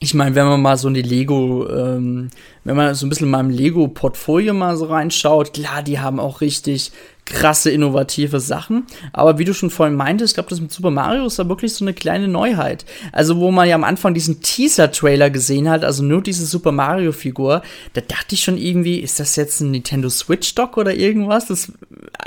Ich 0.00 0.14
meine, 0.14 0.34
wenn 0.34 0.46
man 0.46 0.60
mal 0.60 0.76
so 0.76 0.88
in 0.88 0.94
die 0.94 1.02
Lego, 1.02 1.68
ähm, 1.68 2.30
wenn 2.64 2.74
man 2.74 2.92
so 2.96 3.06
ein 3.06 3.08
bisschen 3.08 3.26
in 3.26 3.30
meinem 3.30 3.50
Lego-Portfolio 3.50 4.52
mal 4.52 4.76
so 4.76 4.86
reinschaut, 4.86 5.52
klar, 5.52 5.84
die 5.84 6.00
haben 6.00 6.18
auch 6.18 6.40
richtig 6.40 6.90
krasse, 7.24 7.70
innovative 7.70 8.40
Sachen. 8.40 8.84
Aber 9.12 9.38
wie 9.38 9.44
du 9.44 9.54
schon 9.54 9.70
vorhin 9.70 9.96
meintest, 9.96 10.32
ich 10.32 10.34
glaube, 10.34 10.50
das 10.50 10.60
mit 10.60 10.72
Super 10.72 10.90
Mario 10.90 11.26
ist 11.26 11.38
da 11.38 11.48
wirklich 11.48 11.72
so 11.72 11.84
eine 11.84 11.94
kleine 11.94 12.28
Neuheit. 12.28 12.84
Also, 13.12 13.38
wo 13.38 13.50
man 13.50 13.68
ja 13.68 13.74
am 13.74 13.84
Anfang 13.84 14.12
diesen 14.12 14.40
Teaser-Trailer 14.40 15.30
gesehen 15.30 15.68
hat, 15.68 15.84
also 15.84 16.02
nur 16.02 16.22
diese 16.22 16.44
Super 16.44 16.72
Mario-Figur, 16.72 17.62
da 17.92 18.00
dachte 18.00 18.34
ich 18.34 18.42
schon 18.42 18.58
irgendwie, 18.58 18.98
ist 18.98 19.20
das 19.20 19.36
jetzt 19.36 19.60
ein 19.60 19.70
Nintendo 19.70 20.08
Switch-Dock 20.08 20.76
oder 20.76 20.94
irgendwas? 20.94 21.46
Das 21.46 21.72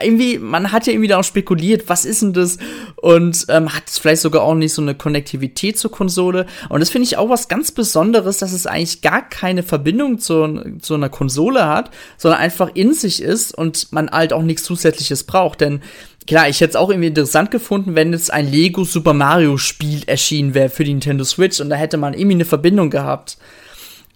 irgendwie, 0.02 0.40
man 0.40 0.72
hat 0.72 0.88
ja 0.88 0.94
irgendwie 0.94 1.08
da 1.08 1.20
auch 1.20 1.24
spekuliert, 1.24 1.88
was 1.88 2.06
ist 2.06 2.22
denn 2.22 2.34
das? 2.34 2.58
Und 2.98 3.46
ähm, 3.50 3.74
hat 3.74 3.84
es 3.88 3.98
vielleicht 3.98 4.22
sogar 4.22 4.44
auch 4.44 4.56
nicht 4.56 4.74
so 4.74 4.82
eine 4.82 4.96
Konnektivität 4.96 5.78
zur 5.78 5.92
Konsole. 5.92 6.46
Und 6.70 6.80
das 6.80 6.90
finde 6.90 7.06
ich 7.06 7.18
auch 7.18 7.30
was 7.30 7.48
ganz 7.48 7.72
Besonderes, 7.72 8.40
dass 8.40 8.52
es 8.52 8.68
eigentlich 8.68 9.02
gar 9.02 9.28
keine 9.28 9.64
Verbindung 9.64 10.20
zu, 10.20 10.78
zu 10.82 10.96
einer 10.96 11.10
Konsole 11.10 11.68
hat, 11.68 11.92
sondern 12.18 12.40
einfach 12.40 12.72
in 12.74 12.94
sich 12.94 13.22
ist 13.22 13.58
und 13.58 13.92
man 13.92 14.10
halt 14.10 14.34
auch 14.34 14.42
nichts 14.42 14.64
Zusätzliches 14.86 15.24
braucht. 15.24 15.62
Denn 15.62 15.82
klar, 16.28 16.48
ich 16.50 16.62
hätte 16.62 16.72
es 16.72 16.76
auch 16.76 16.90
irgendwie 16.90 17.10
interessant 17.10 17.52
gefunden, 17.52 17.96
wenn 17.96 18.14
jetzt 18.14 18.32
ein 18.32 18.50
Lego 18.50 18.84
Super 18.84 19.14
Mario 19.14 19.58
Spiel 19.58 20.04
erschienen 20.06 20.54
wäre 20.54 20.70
für 20.70 20.84
die 20.84 20.94
Nintendo 20.94 21.24
Switch 21.24 21.60
und 21.60 21.70
da 21.70 21.76
hätte 21.76 21.98
man 21.98 22.14
irgendwie 22.14 22.36
eine 22.36 22.46
Verbindung 22.46 22.90
gehabt. 22.90 23.38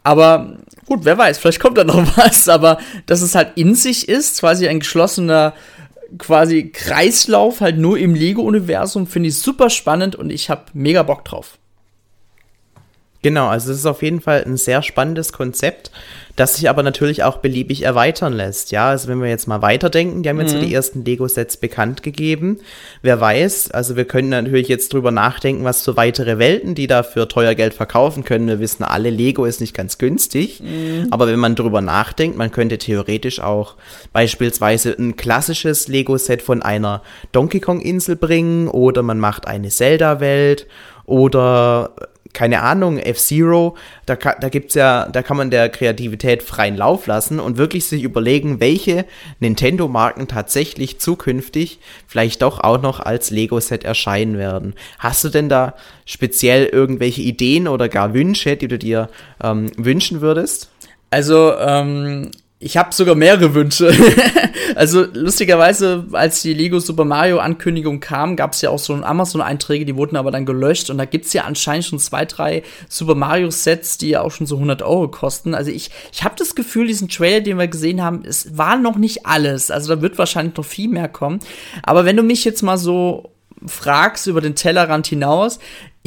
Aber 0.03 0.57
gut, 0.85 1.01
wer 1.03 1.17
weiß, 1.17 1.37
vielleicht 1.37 1.59
kommt 1.59 1.77
da 1.77 1.83
noch 1.83 2.17
was, 2.17 2.47
aber 2.49 2.79
dass 3.05 3.21
es 3.21 3.35
halt 3.35 3.51
in 3.55 3.75
sich 3.75 4.07
ist, 4.07 4.39
quasi 4.39 4.67
ein 4.67 4.79
geschlossener 4.79 5.53
quasi 6.17 6.69
Kreislauf, 6.69 7.61
halt 7.61 7.77
nur 7.77 7.99
im 7.99 8.15
Lego-Universum, 8.15 9.05
finde 9.05 9.29
ich 9.29 9.37
super 9.37 9.69
spannend 9.69 10.15
und 10.15 10.31
ich 10.31 10.49
habe 10.49 10.63
mega 10.73 11.03
Bock 11.03 11.23
drauf. 11.23 11.58
Genau, 13.21 13.47
also 13.47 13.71
es 13.71 13.79
ist 13.79 13.85
auf 13.85 14.01
jeden 14.01 14.21
Fall 14.21 14.43
ein 14.45 14.55
sehr 14.55 14.81
spannendes 14.81 15.33
Konzept, 15.33 15.91
das 16.37 16.55
sich 16.55 16.69
aber 16.69 16.83
natürlich 16.83 17.23
auch 17.23 17.39
beliebig 17.39 17.83
erweitern 17.83 18.31
lässt. 18.31 18.71
Ja, 18.71 18.89
also 18.89 19.09
wenn 19.09 19.21
wir 19.21 19.27
jetzt 19.27 19.45
mal 19.45 19.61
weiterdenken, 19.61 20.23
die 20.23 20.29
haben 20.29 20.39
jetzt 20.39 20.53
mhm. 20.53 20.61
so 20.61 20.65
die 20.65 20.73
ersten 20.73 21.03
Lego-Sets 21.03 21.57
bekannt 21.57 22.01
gegeben. 22.01 22.59
Wer 23.01 23.19
weiß, 23.19 23.71
also 23.71 23.97
wir 23.97 24.05
können 24.05 24.29
natürlich 24.29 24.69
jetzt 24.69 24.93
drüber 24.93 25.11
nachdenken, 25.11 25.65
was 25.65 25.83
für 25.83 25.97
weitere 25.97 26.39
Welten 26.39 26.75
die 26.75 26.87
da 26.87 27.03
für 27.03 27.27
teuer 27.27 27.55
Geld 27.55 27.73
verkaufen 27.73 28.23
können. 28.23 28.47
Wir 28.47 28.61
wissen 28.61 28.83
alle, 28.83 29.09
Lego 29.09 29.43
ist 29.43 29.59
nicht 29.59 29.73
ganz 29.73 29.97
günstig. 29.97 30.61
Mhm. 30.61 31.07
Aber 31.11 31.27
wenn 31.27 31.39
man 31.39 31.55
drüber 31.55 31.81
nachdenkt, 31.81 32.37
man 32.37 32.51
könnte 32.51 32.77
theoretisch 32.77 33.41
auch 33.41 33.75
beispielsweise 34.13 34.95
ein 34.97 35.17
klassisches 35.17 35.89
Lego-Set 35.89 36.41
von 36.41 36.61
einer 36.61 37.01
Donkey 37.33 37.59
Kong-Insel 37.59 38.15
bringen 38.15 38.69
oder 38.69 39.03
man 39.03 39.19
macht 39.19 39.45
eine 39.45 39.67
Zelda-Welt 39.67 40.67
oder 41.05 41.91
keine 42.33 42.61
Ahnung, 42.61 42.97
F-Zero, 42.97 43.75
da, 44.05 44.15
da 44.15 44.49
gibt's 44.49 44.75
ja, 44.75 45.07
da 45.09 45.23
kann 45.23 45.37
man 45.37 45.49
der 45.49 45.69
Kreativität 45.69 46.43
freien 46.43 46.77
Lauf 46.77 47.07
lassen 47.07 47.39
und 47.39 47.57
wirklich 47.57 47.85
sich 47.85 48.03
überlegen, 48.03 48.59
welche 48.59 49.05
Nintendo-Marken 49.39 50.27
tatsächlich 50.27 50.99
zukünftig 50.99 51.79
vielleicht 52.07 52.41
doch 52.41 52.59
auch 52.59 52.81
noch 52.81 52.99
als 52.99 53.31
Lego-Set 53.31 53.83
erscheinen 53.83 54.37
werden. 54.37 54.75
Hast 54.99 55.23
du 55.23 55.29
denn 55.29 55.49
da 55.49 55.75
speziell 56.05 56.65
irgendwelche 56.65 57.21
Ideen 57.21 57.67
oder 57.67 57.89
gar 57.89 58.13
Wünsche, 58.13 58.55
die 58.57 58.67
du 58.67 58.77
dir 58.77 59.09
ähm, 59.43 59.71
wünschen 59.77 60.21
würdest? 60.21 60.69
Also, 61.09 61.55
ähm, 61.57 62.31
ich 62.61 62.75
habe 62.75 62.93
sogar 62.93 63.15
mehrere 63.15 63.53
Wünsche. 63.53 63.93
also 64.75 65.05
lustigerweise, 65.13 66.05
als 66.11 66.41
die 66.41 66.53
Lego 66.53 66.79
Super 66.79 67.05
Mario 67.05 67.39
Ankündigung 67.39 68.01
kam, 68.01 68.35
gab 68.35 68.51
es 68.51 68.61
ja 68.61 68.69
auch 68.69 68.79
so 68.79 68.93
Amazon-Einträge, 68.93 69.85
die 69.85 69.95
wurden 69.95 70.17
aber 70.17 70.29
dann 70.29 70.45
gelöscht 70.45 70.89
und 70.89 70.97
da 70.97 71.05
gibt's 71.05 71.31
ja 71.31 71.45
anscheinend 71.45 71.85
schon 71.85 71.99
zwei, 71.99 72.25
drei 72.25 72.63
Super 72.89 73.15
Mario 73.15 73.49
Sets, 73.49 73.97
die 73.97 74.09
ja 74.09 74.21
auch 74.21 74.31
schon 74.31 74.45
so 74.45 74.55
100 74.55 74.81
Euro 74.81 75.07
kosten. 75.07 75.55
Also 75.55 75.71
ich, 75.71 75.89
ich 76.11 76.25
habe 76.25 76.35
das 76.37 76.53
Gefühl, 76.53 76.87
diesen 76.87 77.07
Trailer, 77.07 77.39
den 77.39 77.57
wir 77.57 77.69
gesehen 77.69 78.03
haben, 78.03 78.23
es 78.25 78.57
war 78.57 78.77
noch 78.77 78.97
nicht 78.97 79.25
alles. 79.25 79.71
Also 79.71 79.95
da 79.95 80.01
wird 80.01 80.17
wahrscheinlich 80.17 80.57
noch 80.57 80.65
viel 80.65 80.89
mehr 80.89 81.07
kommen. 81.07 81.39
Aber 81.83 82.03
wenn 82.03 82.17
du 82.17 82.23
mich 82.23 82.43
jetzt 82.43 82.61
mal 82.61 82.77
so 82.77 83.31
fragst 83.65 84.27
über 84.27 84.41
den 84.41 84.55
Tellerrand 84.55 85.07
hinaus, 85.07 85.59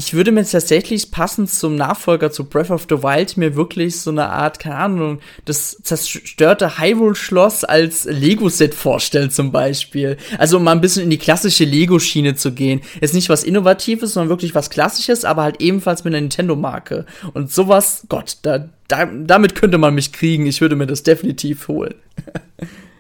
ich 0.05 0.15
würde 0.15 0.33
mir 0.33 0.45
tatsächlich 0.45 1.13
passend 1.13 1.49
zum 1.49 1.77
Nachfolger 1.77 2.33
zu 2.33 2.45
Breath 2.45 2.71
of 2.71 2.87
the 2.89 3.05
Wild 3.05 3.37
mir 3.37 3.55
wirklich 3.55 4.01
so 4.01 4.11
eine 4.11 4.31
Art, 4.31 4.59
keine 4.59 4.75
Ahnung, 4.77 5.21
das 5.45 5.79
zerstörte 5.83 6.79
Hyrule-Schloss 6.79 7.63
als 7.63 8.05
Lego-Set 8.07 8.75
vorstellen 8.75 9.31
zum 9.31 9.53
Beispiel. 9.53 10.17
Also 10.39 10.57
um 10.57 10.65
mal 10.65 10.73
ein 10.73 10.81
bisschen 10.81 11.05
in 11.05 11.11
die 11.11 11.19
klassische 11.19 11.65
Lego-Schiene 11.65 12.35
zu 12.35 12.53
gehen. 12.53 12.81
Ist 13.01 13.15
nicht 13.15 13.29
was 13.29 13.45
Innovatives, 13.45 14.15
sondern 14.15 14.29
wirklich 14.29 14.57
was 14.57 14.71
Klassisches, 14.71 15.25
aber 15.25 15.45
halt 15.45 15.61
ebenfalls 15.61 16.03
mit 16.03 16.13
einer 16.13 16.21
Nintendo-Marke. 16.21 17.07
Und 17.33 17.53
sowas, 17.53 18.05
Gott, 18.09 18.39
da, 18.43 18.69
da, 18.89 19.07
damit 19.07 19.55
könnte 19.55 19.79
man 19.79 19.95
mich 19.95 20.13
kriegen. 20.13 20.47
Ich 20.47 20.61
würde 20.61 20.75
mir 20.75 20.87
das 20.87 21.05
definitiv 21.05 21.69
holen. 21.69 21.95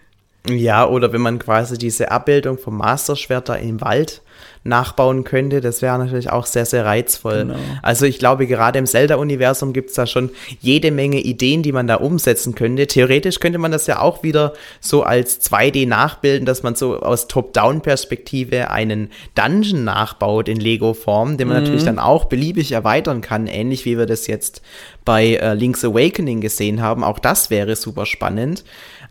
ja, 0.48 0.88
oder 0.88 1.12
wenn 1.12 1.20
man 1.20 1.38
quasi 1.38 1.78
diese 1.78 2.10
Abbildung 2.10 2.58
vom 2.58 2.76
Master-Schwert 2.76 3.48
da 3.48 3.54
im 3.54 3.80
Wald 3.80 4.22
nachbauen 4.64 5.24
könnte. 5.24 5.60
Das 5.60 5.82
wäre 5.82 5.98
natürlich 5.98 6.30
auch 6.30 6.46
sehr, 6.46 6.66
sehr 6.66 6.84
reizvoll. 6.84 7.46
Genau. 7.46 7.58
Also 7.82 8.06
ich 8.06 8.18
glaube, 8.18 8.46
gerade 8.46 8.78
im 8.78 8.86
Zelda-Universum 8.86 9.72
gibt 9.72 9.90
es 9.90 9.96
da 9.96 10.06
schon 10.06 10.30
jede 10.60 10.90
Menge 10.92 11.20
Ideen, 11.20 11.62
die 11.62 11.72
man 11.72 11.86
da 11.86 11.96
umsetzen 11.96 12.54
könnte. 12.54 12.86
Theoretisch 12.86 13.40
könnte 13.40 13.58
man 13.58 13.72
das 13.72 13.86
ja 13.86 14.00
auch 14.00 14.22
wieder 14.22 14.52
so 14.80 15.02
als 15.02 15.40
2D 15.42 15.88
nachbilden, 15.88 16.46
dass 16.46 16.62
man 16.62 16.76
so 16.76 17.00
aus 17.00 17.26
Top-Down-Perspektive 17.26 18.70
einen 18.70 19.10
Dungeon 19.34 19.84
nachbaut 19.84 20.48
in 20.48 20.60
Lego-Form, 20.60 21.38
den 21.38 21.48
man 21.48 21.56
mhm. 21.56 21.62
natürlich 21.64 21.84
dann 21.84 21.98
auch 21.98 22.26
beliebig 22.26 22.70
erweitern 22.72 23.20
kann, 23.20 23.48
ähnlich 23.48 23.84
wie 23.84 23.98
wir 23.98 24.06
das 24.06 24.28
jetzt 24.28 24.62
bei 25.04 25.34
äh, 25.34 25.54
Link's 25.54 25.84
Awakening 25.84 26.40
gesehen 26.40 26.80
haben. 26.80 27.02
Auch 27.02 27.18
das 27.18 27.50
wäre 27.50 27.74
super 27.74 28.06
spannend. 28.06 28.62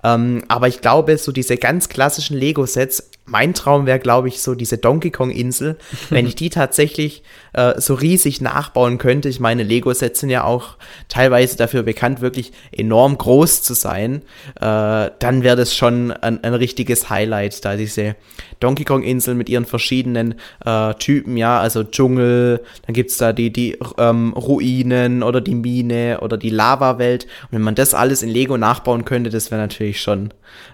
Ähm, 0.04 0.44
aber 0.48 0.68
ich 0.68 0.82
glaube, 0.82 1.18
so 1.18 1.32
diese 1.32 1.58
ganz 1.58 1.90
klassischen 1.90 2.38
Lego-Sets 2.38 3.10
mein 3.26 3.54
Traum 3.54 3.86
wäre, 3.86 4.00
glaube 4.00 4.28
ich, 4.28 4.42
so 4.42 4.56
diese 4.56 4.78
Donkey 4.78 5.12
Kong-Insel. 5.12 5.78
Wenn 6.10 6.26
ich 6.26 6.36
die 6.36 6.50
tatsächlich 6.50 7.24
äh, 7.54 7.80
so 7.80 7.94
riesig 7.94 8.42
nachbauen 8.42 8.98
könnte, 8.98 9.30
ich 9.30 9.40
meine, 9.40 9.64
Lego-Sets 9.64 10.20
sind 10.20 10.30
ja 10.30 10.44
auch 10.44 10.78
teilweise 11.08 11.56
dafür 11.56 11.84
bekannt, 11.84 12.22
wirklich 12.22 12.52
enorm 12.72 13.18
groß 13.18 13.62
zu 13.62 13.74
sein, 13.74 14.24
äh, 14.60 15.10
dann 15.20 15.44
wäre 15.44 15.56
das 15.56 15.76
schon 15.76 16.12
ein, 16.12 16.44
ein, 16.44 16.54
richtiges 16.54 17.10
Highlight, 17.10 17.64
da 17.64 17.76
diese 17.76 18.16
Donkey 18.60 18.84
Kong-Insel 18.84 19.36
mit 19.36 19.50
ihren 19.50 19.66
verschiedenen 19.66 20.36
äh, 20.66 20.94
Typen, 20.96 21.38
ja, 21.38 21.60
also 21.60 21.84
Dschungel, 21.84 22.62
dann 22.86 22.94
gibt 22.94 23.12
es 23.12 23.18
da 23.18 23.34
die, 23.34 23.52
die 23.54 23.78
ähm, 23.98 24.34
Ruinen 24.34 25.24
oder 25.24 25.42
die 25.42 25.56
Mine 25.56 26.20
oder 26.22 26.38
die 26.38 26.50
Lava-Welt. 26.50 27.26
Und 27.44 27.54
wenn 27.54 27.62
man 27.62 27.76
das 27.76 27.94
alles 27.94 28.24
in 28.24 28.30
Lego 28.30 28.58
nachbauen 28.58 29.06
könnte, 29.06 29.30
das 29.30 29.52
wäre 29.52 29.62
natürlich 29.62 30.02
schon 30.02 30.34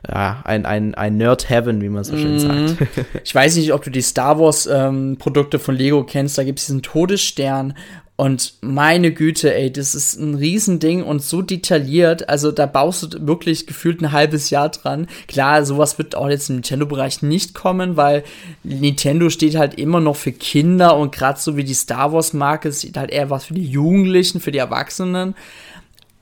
ja, 0.09 0.41
ein, 0.43 0.65
ein, 0.65 0.95
ein 0.95 1.17
Nerd-Heaven, 1.17 1.81
wie 1.81 1.89
man 1.89 2.03
so 2.03 2.17
schön 2.17 2.36
sagt. 2.39 2.79
Mhm. 2.79 2.87
Ich 3.23 3.35
weiß 3.35 3.55
nicht, 3.57 3.73
ob 3.73 3.83
du 3.83 3.89
die 3.89 4.01
Star 4.01 4.39
Wars-Produkte 4.39 5.57
ähm, 5.57 5.63
von 5.63 5.75
Lego 5.75 6.03
kennst. 6.03 6.37
Da 6.37 6.43
gibt 6.43 6.59
es 6.59 6.65
diesen 6.65 6.81
Todesstern. 6.81 7.73
Und 8.17 8.55
meine 8.61 9.11
Güte, 9.13 9.53
ey, 9.53 9.71
das 9.71 9.93
ist 9.93 10.15
ein 10.19 10.33
Riesending 10.33 11.03
und 11.03 11.21
so 11.21 11.43
detailliert. 11.43 12.27
Also 12.29 12.51
da 12.51 12.65
baust 12.65 13.13
du 13.13 13.27
wirklich 13.27 13.67
gefühlt 13.67 14.01
ein 14.01 14.11
halbes 14.11 14.49
Jahr 14.49 14.69
dran. 14.69 15.05
Klar, 15.27 15.63
sowas 15.63 15.99
wird 15.99 16.15
auch 16.15 16.27
jetzt 16.27 16.49
im 16.49 16.55
Nintendo-Bereich 16.55 17.21
nicht 17.21 17.53
kommen, 17.53 17.95
weil 17.95 18.23
Nintendo 18.63 19.29
steht 19.29 19.55
halt 19.55 19.75
immer 19.75 19.99
noch 19.99 20.15
für 20.15 20.31
Kinder 20.31 20.97
und 20.97 21.11
gerade 21.11 21.39
so 21.39 21.57
wie 21.57 21.63
die 21.63 21.75
Star 21.75 22.11
Wars-Marke 22.11 22.71
sieht 22.71 22.97
halt 22.97 23.11
eher 23.11 23.29
was 23.29 23.45
für 23.45 23.53
die 23.53 23.69
Jugendlichen, 23.69 24.41
für 24.41 24.51
die 24.51 24.57
Erwachsenen. 24.57 25.35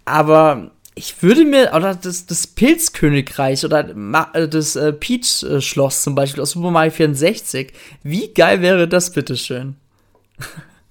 Aber 0.04 0.72
ich 0.96 1.22
würde 1.22 1.44
mir, 1.44 1.74
oder 1.76 1.94
das, 1.94 2.26
das 2.26 2.48
Pilzkönigreich 2.48 3.66
oder 3.66 3.90
äh, 4.34 4.48
das 4.48 4.76
äh, 4.78 4.94
Peach-Schloss 4.94 6.02
zum 6.02 6.16
Beispiel 6.16 6.42
aus 6.42 6.52
Super 6.52 6.72
Mario 6.72 6.92
64, 6.92 7.74
wie 8.04 8.34
geil 8.34 8.62
wäre 8.62 8.88
das 8.88 9.12
bitteschön? 9.12 9.76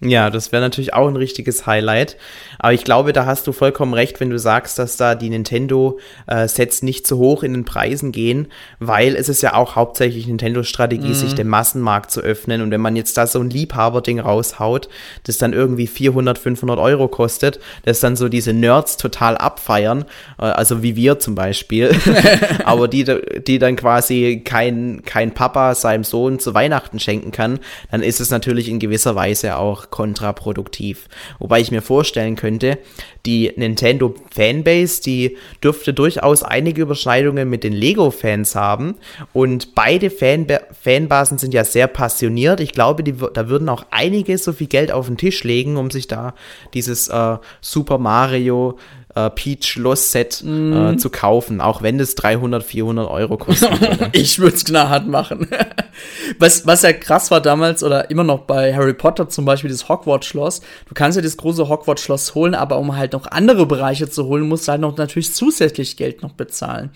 Ja, 0.04 0.28
das 0.28 0.52
wäre 0.52 0.62
natürlich 0.62 0.92
auch 0.92 1.08
ein 1.08 1.16
richtiges 1.16 1.66
Highlight. 1.66 2.18
Aber 2.58 2.74
ich 2.74 2.84
glaube, 2.84 3.14
da 3.14 3.24
hast 3.24 3.46
du 3.46 3.52
vollkommen 3.52 3.94
recht, 3.94 4.20
wenn 4.20 4.28
du 4.28 4.38
sagst, 4.38 4.78
dass 4.78 4.98
da 4.98 5.14
die 5.14 5.30
Nintendo-Sets 5.30 6.82
äh, 6.82 6.84
nicht 6.84 7.06
zu 7.06 7.18
hoch 7.18 7.42
in 7.42 7.54
den 7.54 7.64
Preisen 7.64 8.12
gehen, 8.12 8.48
weil 8.78 9.16
es 9.16 9.30
ist 9.30 9.42
ja 9.42 9.54
auch 9.54 9.76
hauptsächlich 9.76 10.26
Nintendo-Strategie, 10.26 11.08
mhm. 11.08 11.14
sich 11.14 11.34
dem 11.34 11.48
Massenmarkt 11.48 12.10
zu 12.10 12.20
öffnen. 12.20 12.60
Und 12.60 12.70
wenn 12.70 12.82
man 12.82 12.96
jetzt 12.96 13.16
da 13.16 13.26
so 13.26 13.40
ein 13.40 13.48
Liebhaber-Ding 13.48 14.20
raushaut, 14.20 14.90
das 15.24 15.38
dann 15.38 15.54
irgendwie 15.54 15.86
400, 15.86 16.38
500 16.38 16.78
Euro 16.78 17.08
kostet, 17.08 17.58
das 17.84 18.00
dann 18.00 18.14
so 18.14 18.28
diese 18.28 18.52
Nerds 18.52 18.98
total 18.98 19.38
abfeiern, 19.38 20.04
äh, 20.38 20.42
also 20.44 20.82
wie 20.82 20.96
wir 20.96 21.18
zum 21.18 21.34
Beispiel, 21.34 21.96
aber 22.64 22.88
die, 22.88 23.04
die 23.46 23.58
dann 23.58 23.76
quasi 23.76 24.42
kein, 24.44 25.02
kein 25.06 25.32
Papa 25.32 25.74
seinem 25.74 26.04
Sohn 26.04 26.38
zu 26.38 26.52
Weihnachten 26.52 27.00
schenken 27.00 27.30
kann, 27.30 27.58
dann 27.90 28.02
ist 28.02 28.20
es 28.20 28.30
natürlich 28.30 28.68
in 28.68 28.78
gewisser 28.78 29.14
Weise 29.14 29.56
auch 29.56 29.90
kontraproduktiv. 29.94 31.08
Wobei 31.38 31.60
ich 31.60 31.70
mir 31.70 31.80
vorstellen 31.80 32.34
könnte, 32.34 32.78
die 33.26 33.52
Nintendo 33.54 34.12
Fanbase, 34.34 35.00
die 35.00 35.36
dürfte 35.62 35.94
durchaus 35.94 36.42
einige 36.42 36.82
Überschneidungen 36.82 37.48
mit 37.48 37.62
den 37.62 37.72
Lego-Fans 37.72 38.56
haben. 38.56 38.96
Und 39.32 39.76
beide 39.76 40.10
Fanba 40.10 40.58
Fanbasen 40.82 41.38
sind 41.38 41.54
ja 41.54 41.62
sehr 41.62 41.86
passioniert. 41.86 42.58
Ich 42.58 42.72
glaube, 42.72 43.04
die, 43.04 43.14
da 43.34 43.48
würden 43.48 43.68
auch 43.68 43.86
einige 43.92 44.36
so 44.36 44.52
viel 44.52 44.66
Geld 44.66 44.90
auf 44.90 45.06
den 45.06 45.16
Tisch 45.16 45.44
legen, 45.44 45.76
um 45.76 45.92
sich 45.92 46.08
da 46.08 46.34
dieses 46.74 47.06
äh, 47.06 47.36
Super 47.60 47.98
Mario 47.98 48.76
äh, 49.14 49.30
Peach 49.30 49.76
Lost 49.76 50.10
Set 50.10 50.42
mm. 50.42 50.48
äh, 50.48 50.92
mhm. 50.92 50.98
zu 50.98 51.10
kaufen, 51.10 51.60
auch 51.60 51.82
wenn 51.82 52.00
es 52.00 52.14
300, 52.14 52.62
400 52.62 53.08
Euro 53.08 53.36
kostet. 53.36 53.70
ich 54.12 54.38
würde 54.38 54.56
es 54.56 54.64
knallhart 54.64 55.06
machen. 55.06 55.48
was, 56.38 56.66
was 56.66 56.82
ja 56.82 56.92
krass 56.92 57.30
war 57.30 57.40
damals 57.40 57.82
oder 57.82 58.10
immer 58.10 58.24
noch 58.24 58.40
bei 58.40 58.74
Harry 58.74 58.94
Potter 58.94 59.28
zum 59.28 59.44
Beispiel, 59.44 59.70
das 59.70 59.88
Hogwarts 59.88 60.26
Schloss. 60.26 60.60
Du 60.88 60.94
kannst 60.94 61.16
ja 61.16 61.22
das 61.22 61.36
große 61.36 61.68
Hogwarts 61.68 62.02
Schloss 62.02 62.34
holen, 62.34 62.54
aber 62.54 62.78
um 62.78 62.96
halt 62.96 63.12
noch 63.12 63.26
andere 63.26 63.66
Bereiche 63.66 64.08
zu 64.08 64.26
holen, 64.26 64.48
musst 64.48 64.66
du 64.66 64.72
halt 64.72 64.80
noch 64.80 64.96
natürlich 64.96 65.32
zusätzlich 65.32 65.96
Geld 65.96 66.22
noch 66.22 66.32
bezahlen. 66.32 66.90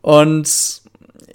Und 0.00 0.81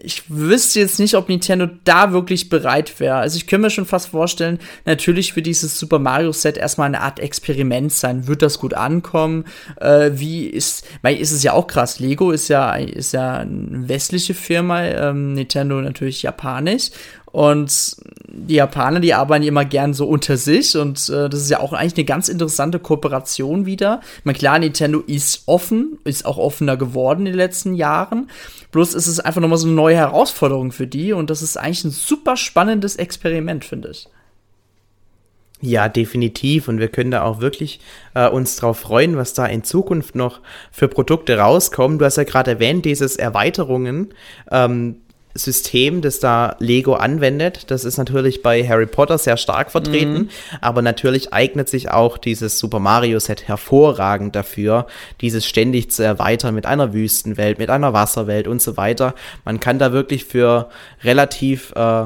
ich 0.02 0.24
wüsste 0.30 0.80
jetzt 0.80 1.00
nicht, 1.00 1.16
ob 1.16 1.28
Nintendo 1.28 1.68
da 1.84 2.12
wirklich 2.12 2.50
bereit 2.50 3.00
wäre. 3.00 3.16
Also 3.16 3.38
ich 3.38 3.48
könnte 3.48 3.64
mir 3.64 3.70
schon 3.70 3.86
fast 3.86 4.10
vorstellen, 4.10 4.60
natürlich 4.86 5.36
wird 5.36 5.48
dieses 5.48 5.80
Super 5.80 6.00
Mario 6.00 6.32
Set 6.32 6.58
erstmal 6.58 6.88
eine 6.88 7.02
Art 7.02 7.20
Experiment 7.20 7.92
sein. 7.92 8.28
Wird 8.28 8.42
das 8.42 8.60
gut 8.60 8.74
ankommen? 8.74 9.46
Äh, 9.82 10.12
wie 10.14 10.46
ist, 10.48 10.86
weil 11.02 11.18
ist 11.18 11.32
es 11.32 11.44
ja 11.44 11.54
auch 11.54 11.68
krass. 11.68 12.00
Lego 12.00 12.32
ist 12.32 12.48
ja, 12.48 12.76
ist 12.76 13.14
ja 13.14 13.38
eine 13.38 13.90
westliche 13.90 14.34
Firma, 14.34 14.84
ähm, 14.84 15.34
Nintendo 15.34 15.82
natürlich 15.82 16.22
japanisch. 16.22 16.92
Und 17.38 17.98
die 18.30 18.56
Japaner, 18.56 19.00
die 19.00 19.14
arbeiten 19.14 19.46
immer 19.46 19.64
gern 19.64 19.94
so 19.94 20.08
unter 20.08 20.38
sich 20.38 20.76
und 20.76 21.08
äh, 21.10 21.30
das 21.30 21.42
ist 21.42 21.52
ja 21.52 21.60
auch 21.60 21.72
eigentlich 21.72 21.96
eine 21.96 22.06
ganz 22.06 22.30
interessante 22.30 22.80
Kooperation 22.80 23.68
wieder. 23.68 24.02
Ich 24.18 24.26
meine, 24.26 24.40
klar, 24.40 24.58
Nintendo 24.58 25.02
ist 25.02 25.44
offen, 25.46 26.00
ist 26.04 26.26
auch 26.26 26.40
offener 26.40 26.78
geworden 26.78 27.28
in 27.28 27.34
den 27.34 27.36
letzten 27.36 27.76
Jahren. 27.76 28.32
Bloß 28.72 28.96
ist 28.96 29.06
es 29.06 29.20
einfach 29.20 29.40
nochmal 29.40 29.60
so 29.60 29.68
eine 29.68 29.76
neue 29.76 29.96
Herausforderung 29.96 30.72
für 30.72 30.88
die 30.88 31.14
und 31.14 31.30
das 31.30 31.44
ist 31.44 31.58
eigentlich 31.58 31.84
ein 31.84 31.92
super 31.92 32.38
spannendes 32.38 32.96
Experiment, 32.96 33.64
finde 33.66 33.90
ich. 33.92 34.08
Ja, 35.62 35.90
definitiv. 35.90 36.68
Und 36.68 36.80
wir 36.80 36.88
können 36.88 37.12
da 37.12 37.22
auch 37.22 37.40
wirklich 37.40 37.82
äh, 38.16 38.28
uns 38.28 38.56
drauf 38.56 38.80
freuen, 38.80 39.16
was 39.16 39.36
da 39.36 39.46
in 39.46 39.64
Zukunft 39.64 40.16
noch 40.16 40.40
für 40.72 40.88
Produkte 40.88 41.38
rauskommen. 41.38 42.00
Du 42.00 42.06
hast 42.06 42.18
ja 42.18 42.24
gerade 42.24 42.50
erwähnt, 42.50 42.84
dieses 42.84 43.16
Erweiterungen. 43.16 44.12
Ähm, 44.52 45.02
System, 45.38 46.02
das 46.02 46.20
da 46.20 46.56
Lego 46.60 46.96
anwendet. 46.96 47.70
Das 47.72 47.86
ist 47.86 47.98
natürlich 47.98 48.42
bei 48.42 48.68
Harry 48.68 48.86
Potter 48.86 49.18
sehr 49.18 49.38
stark 49.38 49.72
vertreten, 49.72 50.14
mhm. 50.14 50.30
aber 50.62 50.82
natürlich 50.82 51.34
eignet 51.34 51.70
sich 51.70 51.90
auch 51.90 52.18
dieses 52.18 52.60
Super 52.60 52.80
Mario 52.80 53.20
Set 53.20 53.48
hervorragend 53.48 54.36
dafür, 54.36 54.88
dieses 55.22 55.46
ständig 55.46 55.92
zu 55.92 56.04
erweitern 56.04 56.56
mit 56.56 56.66
einer 56.66 56.94
Wüstenwelt, 56.94 57.60
mit 57.60 57.70
einer 57.70 57.94
Wasserwelt 57.94 58.48
und 58.48 58.62
so 58.62 58.78
weiter. 58.78 59.14
Man 59.46 59.60
kann 59.60 59.80
da 59.80 59.92
wirklich 59.92 60.26
für 60.26 60.70
relativ 61.04 61.72
äh, 61.76 62.06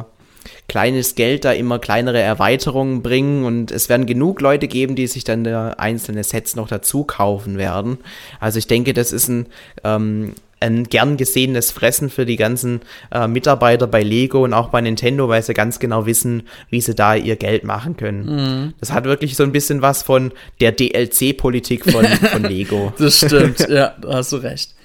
kleines 0.68 1.16
Geld 1.16 1.46
da 1.46 1.52
immer 1.52 1.80
kleinere 1.80 2.20
Erweiterungen 2.20 3.02
bringen 3.02 3.46
und 3.46 3.72
es 3.72 3.90
werden 3.90 4.06
genug 4.06 4.42
Leute 4.42 4.68
geben, 4.68 4.96
die 4.96 5.08
sich 5.08 5.24
dann 5.24 5.46
einzelne 5.46 6.24
Sets 6.24 6.56
noch 6.56 6.68
dazu 6.68 7.04
kaufen 7.04 7.58
werden. 7.58 7.98
Also 8.40 8.60
ich 8.60 8.68
denke, 8.68 8.94
das 8.94 9.12
ist 9.12 9.28
ein 9.28 9.48
ähm, 9.84 10.34
ein 10.62 10.86
gern 10.86 11.18
gesehenes 11.18 11.72
Fressen 11.72 12.10
für 12.10 12.26
die 12.26 12.38
ganzen 12.38 12.82
äh, 13.12 13.28
Mitarbeiter 13.28 13.88
bei 13.88 14.04
Lego 14.04 14.44
und 14.44 14.54
auch 14.54 14.70
bei 14.70 14.80
Nintendo, 14.80 15.28
weil 15.28 15.44
sie 15.44 15.54
ganz 15.54 15.80
genau 15.80 16.06
wissen, 16.06 16.44
wie 16.70 16.82
sie 16.82 16.96
da 16.96 17.16
ihr 17.16 17.36
Geld 17.36 17.64
machen 17.64 17.98
können. 17.98 18.26
Mhm. 18.26 18.74
Das 18.80 18.92
hat 18.92 19.06
wirklich 19.06 19.36
so 19.36 19.44
ein 19.44 19.52
bisschen 19.52 19.82
was 19.82 20.04
von 20.04 20.32
der 20.60 20.72
DLC-Politik 20.72 21.92
von, 21.92 22.06
von 22.06 22.44
Lego. 22.44 22.94
das 22.98 23.18
stimmt, 23.18 23.60
ja, 23.70 23.96
da 24.00 24.14
hast 24.14 24.32
du 24.32 24.38
recht. 24.38 24.76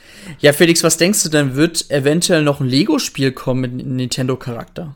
Ja, 0.40 0.52
Felix, 0.52 0.82
was 0.82 0.96
denkst 0.96 1.22
du 1.22 1.28
denn, 1.28 1.54
wird 1.54 1.90
eventuell 1.90 2.42
noch 2.42 2.60
ein 2.60 2.66
Lego-Spiel 2.66 3.32
kommen 3.32 3.60
mit 3.60 3.86
Nintendo-Charakter? 3.86 4.94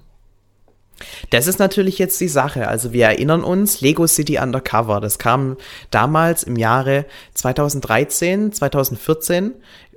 Das 1.30 1.46
ist 1.46 1.58
natürlich 1.58 1.98
jetzt 1.98 2.20
die 2.20 2.28
Sache. 2.28 2.68
Also 2.68 2.92
wir 2.92 3.06
erinnern 3.06 3.42
uns, 3.42 3.80
Lego 3.80 4.06
City 4.06 4.38
Undercover, 4.38 5.00
das 5.00 5.18
kam 5.18 5.56
damals 5.90 6.42
im 6.42 6.56
Jahre 6.56 7.06
2013, 7.34 8.52
2014 8.52 9.52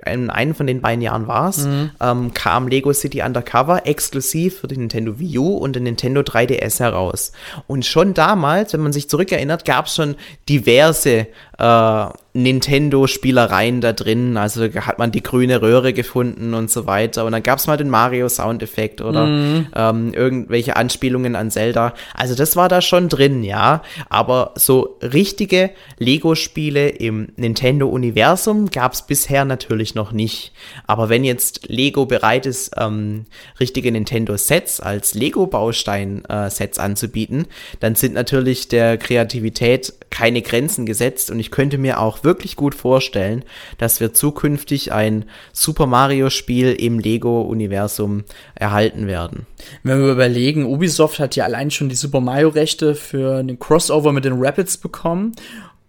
in 0.06 0.30
einem 0.30 0.54
von 0.54 0.66
den 0.66 0.80
beiden 0.80 1.02
Jahren 1.02 1.26
war 1.26 1.48
es, 1.48 1.66
mhm. 1.66 1.90
ähm, 2.00 2.34
kam 2.34 2.68
Lego 2.68 2.92
City 2.92 3.22
Undercover 3.22 3.86
exklusiv 3.86 4.60
für 4.60 4.68
die 4.68 4.76
Nintendo 4.76 5.18
Wii 5.18 5.38
U 5.38 5.56
und 5.56 5.74
den 5.76 5.84
Nintendo 5.84 6.20
3DS 6.20 6.80
heraus. 6.80 7.32
Und 7.66 7.84
schon 7.86 8.14
damals, 8.14 8.72
wenn 8.72 8.80
man 8.80 8.92
sich 8.92 9.08
zurückerinnert, 9.08 9.64
gab 9.64 9.86
es 9.86 9.94
schon 9.94 10.16
diverse 10.48 11.26
äh, 11.58 12.06
Nintendo-Spielereien 12.36 13.80
da 13.80 13.92
drin. 13.92 14.36
Also 14.36 14.64
hat 14.64 14.98
man 14.98 15.12
die 15.12 15.22
grüne 15.22 15.62
Röhre 15.62 15.92
gefunden 15.92 16.52
und 16.54 16.70
so 16.70 16.86
weiter. 16.86 17.24
Und 17.24 17.32
dann 17.32 17.42
gab 17.42 17.58
es 17.58 17.66
mal 17.68 17.76
den 17.76 17.88
Mario-Soundeffekt 17.90 19.00
oder 19.00 19.26
mhm. 19.26 19.66
ähm, 19.74 20.12
irgendwelche 20.12 20.76
Anspielungen 20.76 21.36
an 21.36 21.52
Zelda. 21.52 21.94
Also 22.12 22.34
das 22.34 22.56
war 22.56 22.68
da 22.68 22.80
schon 22.80 23.08
drin, 23.08 23.44
ja. 23.44 23.82
Aber 24.08 24.52
so 24.56 24.98
richtige 25.00 25.70
Lego-Spiele 25.98 26.88
im 26.88 27.28
Nintendo-Universum 27.36 28.70
gab 28.70 28.94
es 28.94 29.02
bisher 29.02 29.44
natürlich 29.44 29.93
noch 29.94 30.12
nicht. 30.12 30.52
Aber 30.86 31.08
wenn 31.08 31.24
jetzt 31.24 31.68
Lego 31.68 32.06
bereit 32.06 32.46
ist, 32.46 32.72
ähm, 32.76 33.26
richtige 33.60 33.90
Nintendo-Sets 33.92 34.80
als 34.80 35.14
Lego-Baustein-Sets 35.14 36.78
äh, 36.78 36.80
anzubieten, 36.80 37.46
dann 37.80 37.94
sind 37.94 38.14
natürlich 38.14 38.68
der 38.68 38.98
Kreativität 38.98 39.94
keine 40.10 40.42
Grenzen 40.42 40.86
gesetzt 40.86 41.30
und 41.30 41.40
ich 41.40 41.50
könnte 41.50 41.78
mir 41.78 42.00
auch 42.00 42.24
wirklich 42.24 42.56
gut 42.56 42.74
vorstellen, 42.74 43.44
dass 43.78 44.00
wir 44.00 44.14
zukünftig 44.14 44.92
ein 44.92 45.24
Super 45.52 45.86
Mario 45.86 46.30
Spiel 46.30 46.72
im 46.72 46.98
Lego 46.98 47.42
Universum 47.42 48.24
erhalten 48.54 49.06
werden. 49.06 49.46
Wenn 49.82 50.00
wir 50.00 50.12
überlegen, 50.12 50.66
Ubisoft 50.66 51.18
hat 51.18 51.36
ja 51.36 51.44
allein 51.44 51.70
schon 51.70 51.88
die 51.88 51.94
Super 51.94 52.20
Mario 52.20 52.48
Rechte 52.48 52.94
für 52.94 53.38
einen 53.38 53.58
Crossover 53.58 54.12
mit 54.12 54.24
den 54.24 54.34
Rapids 54.34 54.76
bekommen 54.76 55.34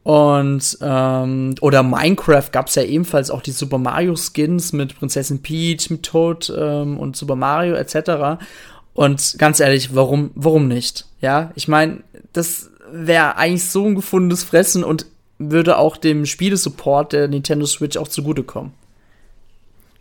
und 0.06 0.78
ähm, 0.82 1.56
oder 1.62 1.82
Minecraft 1.82 2.52
gab 2.52 2.68
es 2.68 2.76
ja 2.76 2.84
ebenfalls 2.84 3.32
auch 3.32 3.42
die 3.42 3.50
Super 3.50 3.80
Mario 3.80 4.16
Skins 4.16 4.72
mit 4.72 5.00
Prinzessin 5.00 5.42
Peach, 5.42 5.90
mit 5.90 6.04
Toad 6.04 6.54
ähm, 6.56 7.00
und 7.00 7.16
Super 7.16 7.36
Mario 7.36 7.74
etc. 7.74 8.40
Und 8.94 9.36
ganz 9.40 9.60
ehrlich, 9.60 9.96
warum, 9.96 10.30
warum 10.36 10.68
nicht? 10.68 11.08
Ja, 11.22 11.50
ich 11.56 11.68
meine, 11.68 12.04
das 12.34 12.70
wäre 12.92 13.38
eigentlich 13.38 13.68
so 13.68 13.84
ein 13.88 13.96
gefundenes 13.96 14.44
Fressen 14.44 14.84
und 14.84 15.08
würde 15.40 15.80
auch 15.80 15.98
dem 15.98 16.28
Spielesupport 16.28 17.12
der 17.12 17.28
Nintendo 17.28 17.66
Switch 17.66 17.98
auch 17.98 18.08
zugutekommen. 18.08 18.74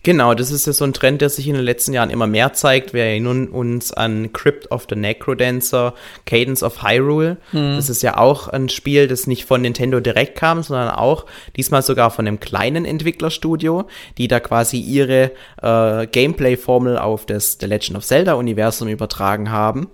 Genau, 0.05 0.35
das 0.35 0.51
ist 0.51 0.67
ja 0.67 0.75
so 0.75 0.85
ein 0.85 0.93
Trend, 0.93 1.23
der 1.23 1.31
sich 1.31 1.49
in 1.49 1.55
den 1.55 1.64
letzten 1.64 1.95
Jahren 1.95 2.11
immer 2.11 2.27
mehr 2.27 2.53
zeigt. 2.53 2.93
Wir 2.93 3.05
erinnern 3.05 3.49
uns 3.49 3.90
an 3.90 4.35
Crypt 4.35 4.71
of 4.71 4.87
the 4.90 4.97
Necrodancer, 4.97 5.95
Cadence 6.27 6.62
of 6.62 6.83
Hyrule. 6.83 7.38
Mhm. 7.53 7.77
Das 7.77 7.88
ist 7.88 8.03
ja 8.03 8.19
auch 8.19 8.49
ein 8.49 8.69
Spiel, 8.69 9.09
das 9.09 9.27
nicht 9.27 9.47
von 9.47 9.62
Nintendo 9.62 10.01
direkt 10.01 10.37
kam, 10.37 10.62
sondern 10.62 10.90
auch 10.90 11.25
diesmal 11.57 11.81
sogar 11.81 12.11
von 12.11 12.29
einem 12.29 12.38
kleinen 12.38 12.85
Entwicklerstudio, 12.85 13.88
die 14.19 14.29
da 14.29 14.40
quasi 14.40 14.79
ihre 14.79 15.31
äh, 15.62 16.07
Gameplay-Formel 16.07 16.99
auf 16.99 17.25
das 17.25 17.57
The 17.59 17.67
Legend 17.67 17.97
of 17.97 18.05
Zelda-Universum 18.05 18.88
übertragen 18.88 19.51
haben 19.51 19.88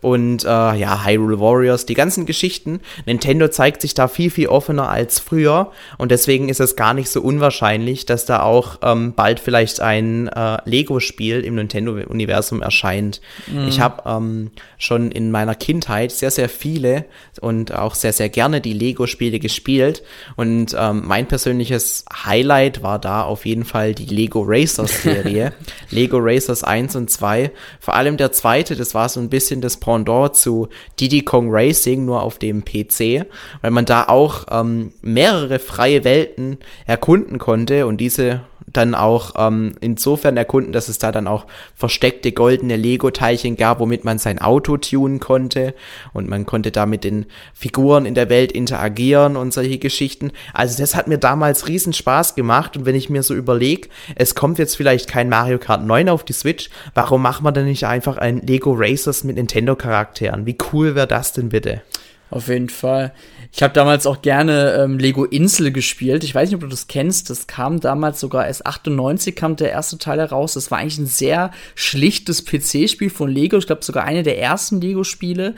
und 0.00 0.44
äh, 0.44 0.46
ja, 0.46 1.04
Hyrule 1.04 1.40
Warriors, 1.40 1.86
die 1.86 1.94
ganzen 1.94 2.26
Geschichten. 2.26 2.80
Nintendo 3.06 3.48
zeigt 3.48 3.82
sich 3.82 3.94
da 3.94 4.08
viel, 4.08 4.30
viel 4.30 4.48
offener 4.48 4.88
als 4.88 5.18
früher 5.18 5.72
und 5.98 6.10
deswegen 6.10 6.48
ist 6.48 6.60
es 6.60 6.76
gar 6.76 6.94
nicht 6.94 7.08
so 7.08 7.20
unwahrscheinlich, 7.20 8.06
dass 8.06 8.26
da 8.26 8.42
auch 8.42 8.78
ähm, 8.82 9.14
bald 9.14 9.40
vielleicht 9.40 9.80
ein 9.80 10.28
äh, 10.28 10.58
Lego-Spiel 10.64 11.40
im 11.40 11.56
Nintendo-Universum 11.56 12.62
erscheint. 12.62 13.20
Mhm. 13.46 13.68
Ich 13.68 13.80
habe 13.80 14.02
ähm, 14.06 14.50
schon 14.78 15.10
in 15.10 15.30
meiner 15.30 15.54
Kindheit 15.54 16.12
sehr, 16.12 16.30
sehr 16.30 16.48
viele 16.48 17.04
und 17.40 17.72
auch 17.72 17.94
sehr, 17.94 18.12
sehr 18.12 18.28
gerne 18.28 18.60
die 18.60 18.72
Lego-Spiele 18.72 19.38
gespielt 19.38 20.02
und 20.36 20.76
ähm, 20.78 21.02
mein 21.04 21.26
persönliches 21.26 22.04
Highlight 22.24 22.82
war 22.82 22.98
da 22.98 23.22
auf 23.22 23.46
jeden 23.46 23.64
Fall 23.64 23.94
die 23.94 24.06
Lego 24.06 24.42
Racers-Serie. 24.46 25.52
Lego 25.90 26.18
Racers 26.18 26.64
1 26.64 26.96
und 26.96 27.10
2. 27.10 27.50
Vor 27.80 27.94
allem 27.94 28.16
der 28.16 28.32
zweite, 28.32 28.76
das 28.76 28.94
war 28.94 29.08
so 29.08 29.20
ein 29.20 29.28
bisschen 29.28 29.60
das 29.60 29.76
Pendant 29.84 30.34
zu 30.34 30.68
Diddy 30.98 31.22
Kong 31.22 31.48
Racing, 31.50 32.06
nur 32.06 32.22
auf 32.22 32.38
dem 32.38 32.64
PC, 32.64 33.26
weil 33.60 33.70
man 33.70 33.84
da 33.84 34.04
auch 34.04 34.46
ähm, 34.50 34.92
mehrere 35.02 35.58
freie 35.58 36.04
Welten 36.04 36.58
erkunden 36.86 37.38
konnte 37.38 37.86
und 37.86 37.98
diese 37.98 38.40
dann 38.76 38.94
auch 38.94 39.34
ähm, 39.36 39.74
insofern 39.80 40.36
erkunden, 40.36 40.72
dass 40.72 40.88
es 40.88 40.98
da 40.98 41.12
dann 41.12 41.26
auch 41.26 41.46
versteckte 41.74 42.32
goldene 42.32 42.76
Lego-Teilchen 42.76 43.56
gab, 43.56 43.80
womit 43.80 44.04
man 44.04 44.18
sein 44.18 44.40
Auto 44.40 44.76
tunen 44.76 45.20
konnte 45.20 45.74
und 46.12 46.28
man 46.28 46.46
konnte 46.46 46.70
da 46.70 46.86
mit 46.86 47.04
den 47.04 47.26
Figuren 47.54 48.06
in 48.06 48.14
der 48.14 48.28
Welt 48.28 48.52
interagieren 48.52 49.36
und 49.36 49.52
solche 49.52 49.78
Geschichten. 49.78 50.32
Also 50.52 50.80
das 50.80 50.94
hat 50.94 51.06
mir 51.06 51.18
damals 51.18 51.68
riesen 51.68 51.92
Spaß 51.92 52.34
gemacht 52.34 52.76
und 52.76 52.84
wenn 52.84 52.94
ich 52.94 53.10
mir 53.10 53.22
so 53.22 53.34
überlege, 53.34 53.88
es 54.16 54.34
kommt 54.34 54.58
jetzt 54.58 54.76
vielleicht 54.76 55.08
kein 55.08 55.28
Mario 55.28 55.58
Kart 55.58 55.84
9 55.84 56.08
auf 56.08 56.24
die 56.24 56.32
Switch, 56.32 56.70
warum 56.94 57.22
macht 57.22 57.42
man 57.42 57.54
denn 57.54 57.66
nicht 57.66 57.86
einfach 57.86 58.18
ein 58.18 58.40
Lego 58.40 58.74
Racers 58.76 59.24
mit 59.24 59.36
Nintendo-Charakteren? 59.36 60.46
Wie 60.46 60.58
cool 60.72 60.94
wäre 60.94 61.06
das 61.06 61.32
denn 61.32 61.48
bitte? 61.48 61.82
Auf 62.30 62.48
jeden 62.48 62.68
Fall. 62.68 63.12
Ich 63.56 63.62
habe 63.62 63.72
damals 63.72 64.04
auch 64.08 64.20
gerne 64.20 64.74
ähm, 64.80 64.98
Lego 64.98 65.24
Insel 65.24 65.70
gespielt. 65.70 66.24
Ich 66.24 66.34
weiß 66.34 66.48
nicht, 66.48 66.56
ob 66.56 66.62
du 66.62 66.66
das 66.66 66.88
kennst. 66.88 67.30
Das 67.30 67.46
kam 67.46 67.78
damals 67.78 68.18
sogar 68.18 68.48
erst 68.48 68.66
98 68.66 69.36
kam 69.36 69.54
der 69.54 69.70
erste 69.70 69.96
Teil 69.96 70.18
heraus. 70.18 70.54
Das 70.54 70.72
war 70.72 70.78
eigentlich 70.78 70.98
ein 70.98 71.06
sehr 71.06 71.52
schlichtes 71.76 72.44
PC-Spiel 72.44 73.10
von 73.10 73.30
Lego. 73.30 73.56
Ich 73.56 73.66
glaube 73.66 73.84
sogar 73.84 74.02
eine 74.02 74.24
der 74.24 74.40
ersten 74.40 74.80
Lego-Spiele. 74.80 75.54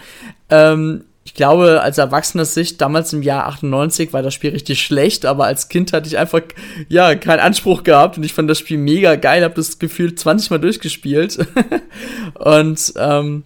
Ähm, 0.50 1.04
ich 1.24 1.32
glaube, 1.32 1.80
als 1.80 1.96
erwachsener 1.96 2.44
Sicht, 2.44 2.82
damals 2.82 3.14
im 3.14 3.22
Jahr 3.22 3.46
98 3.46 4.12
war 4.12 4.22
das 4.22 4.34
Spiel 4.34 4.50
richtig 4.50 4.82
schlecht, 4.82 5.24
aber 5.24 5.46
als 5.46 5.70
Kind 5.70 5.94
hatte 5.94 6.06
ich 6.06 6.18
einfach, 6.18 6.42
ja, 6.90 7.14
keinen 7.14 7.40
Anspruch 7.40 7.82
gehabt 7.82 8.18
und 8.18 8.24
ich 8.24 8.34
fand 8.34 8.50
das 8.50 8.58
Spiel 8.58 8.76
mega 8.76 9.16
geil, 9.16 9.42
hab 9.42 9.54
das 9.54 9.78
Gefühl 9.78 10.14
20 10.14 10.50
Mal 10.50 10.58
durchgespielt. 10.58 11.38
und, 12.34 12.92
ähm, 12.98 13.44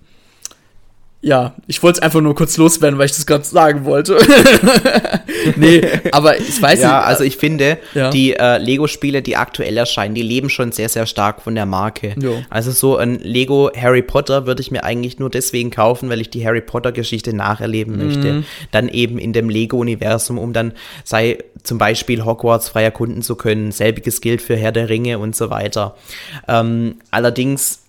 ja, 1.22 1.54
ich 1.66 1.82
wollte 1.82 1.98
es 1.98 2.02
einfach 2.02 2.22
nur 2.22 2.34
kurz 2.34 2.56
loswerden, 2.56 2.98
weil 2.98 3.04
ich 3.04 3.12
das 3.12 3.26
gerade 3.26 3.44
sagen 3.44 3.84
wollte. 3.84 4.16
nee, 5.56 5.82
aber 6.12 6.38
ich 6.38 6.62
weiß 6.62 6.80
ja, 6.80 6.86
nicht. 6.86 6.94
Ja, 6.94 7.00
also 7.02 7.24
ich 7.24 7.36
finde, 7.36 7.76
ja. 7.94 8.08
die 8.08 8.32
äh, 8.34 8.56
Lego-Spiele, 8.56 9.20
die 9.20 9.36
aktuell 9.36 9.76
erscheinen, 9.76 10.14
die 10.14 10.22
leben 10.22 10.48
schon 10.48 10.72
sehr, 10.72 10.88
sehr 10.88 11.04
stark 11.04 11.42
von 11.42 11.54
der 11.54 11.66
Marke. 11.66 12.14
Jo. 12.18 12.42
Also 12.48 12.70
so 12.70 12.96
ein 12.96 13.18
Lego 13.18 13.70
Harry 13.76 14.00
Potter 14.00 14.46
würde 14.46 14.62
ich 14.62 14.70
mir 14.70 14.82
eigentlich 14.82 15.18
nur 15.18 15.28
deswegen 15.28 15.70
kaufen, 15.70 16.08
weil 16.08 16.22
ich 16.22 16.30
die 16.30 16.46
Harry 16.46 16.62
Potter-Geschichte 16.62 17.34
nacherleben 17.34 17.96
mhm. 17.96 18.06
möchte. 18.06 18.44
Dann 18.70 18.88
eben 18.88 19.18
in 19.18 19.34
dem 19.34 19.50
Lego-Universum, 19.50 20.38
um 20.38 20.54
dann, 20.54 20.72
sei 21.04 21.36
zum 21.62 21.76
Beispiel 21.76 22.24
Hogwarts 22.24 22.70
frei 22.70 22.84
erkunden 22.84 23.20
zu 23.20 23.36
können. 23.36 23.72
Selbiges 23.72 24.22
gilt 24.22 24.40
für 24.40 24.56
Herr 24.56 24.72
der 24.72 24.88
Ringe 24.88 25.18
und 25.18 25.36
so 25.36 25.50
weiter. 25.50 25.96
Ähm, 26.48 26.96
allerdings 27.10 27.79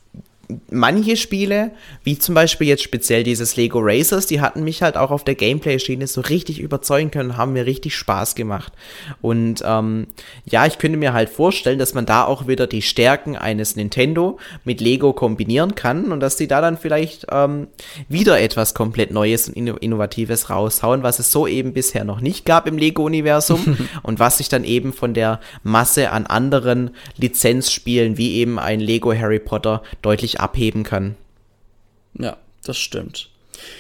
manche 0.70 1.16
Spiele, 1.18 1.72
wie 2.04 2.18
zum 2.18 2.36
Beispiel 2.36 2.68
jetzt 2.68 2.84
speziell 2.84 3.24
dieses 3.24 3.56
Lego 3.56 3.80
Racers, 3.82 4.26
die 4.26 4.42
hatten 4.42 4.64
mich 4.64 4.82
halt 4.82 4.98
auch 4.98 5.12
auf 5.12 5.24
der 5.24 5.36
Gameplay-Schiene 5.36 6.08
so 6.08 6.22
richtig 6.22 6.60
überzeugen 6.60 7.12
können, 7.12 7.38
haben 7.38 7.54
mir 7.54 7.66
richtig 7.66 7.96
Spaß 7.96 8.36
gemacht. 8.36 8.74
Und 9.22 9.64
ähm, 9.66 10.08
ja, 10.46 10.66
ich 10.66 10.78
könnte 10.78 10.98
mir 10.98 11.14
halt 11.14 11.30
vorstellen, 11.30 11.80
dass 11.80 11.94
man 11.94 12.06
da 12.06 12.26
auch 12.26 12.48
wieder 12.48 12.68
die 12.68 12.82
Stärken 12.82 13.36
eines 13.36 13.76
Nintendo 13.76 14.40
mit 14.64 14.82
Lego 14.82 15.14
kombinieren 15.14 15.76
kann 15.76 16.12
und 16.12 16.20
dass 16.20 16.36
die 16.36 16.48
da 16.48 16.62
dann 16.62 16.78
vielleicht 16.78 17.28
ähm, 17.32 17.68
wieder 18.10 18.40
etwas 18.40 18.74
komplett 18.74 19.12
Neues 19.12 19.50
und 19.50 19.56
Innovatives 19.56 20.50
raushauen, 20.50 21.04
was 21.04 21.20
es 21.20 21.32
so 21.32 21.48
eben 21.48 21.74
bisher 21.74 22.04
noch 22.04 22.20
nicht 22.20 22.46
gab 22.46 22.68
im 22.68 22.78
Lego-Universum 22.78 23.78
und 24.04 24.20
was 24.20 24.40
sich 24.40 24.50
dann 24.50 24.64
eben 24.64 24.92
von 24.92 25.14
der 25.14 25.40
Masse 25.64 26.12
an 26.12 26.26
anderen 26.26 26.92
Lizenzspielen 27.18 28.18
wie 28.18 28.36
eben 28.36 28.60
ein 28.60 28.80
Lego 28.80 29.14
Harry 29.14 29.40
Potter 29.40 29.84
deutlich 30.02 30.41
abheben 30.42 30.84
kann. 30.84 31.16
Ja, 32.18 32.38
das 32.64 32.78
stimmt. 32.78 33.32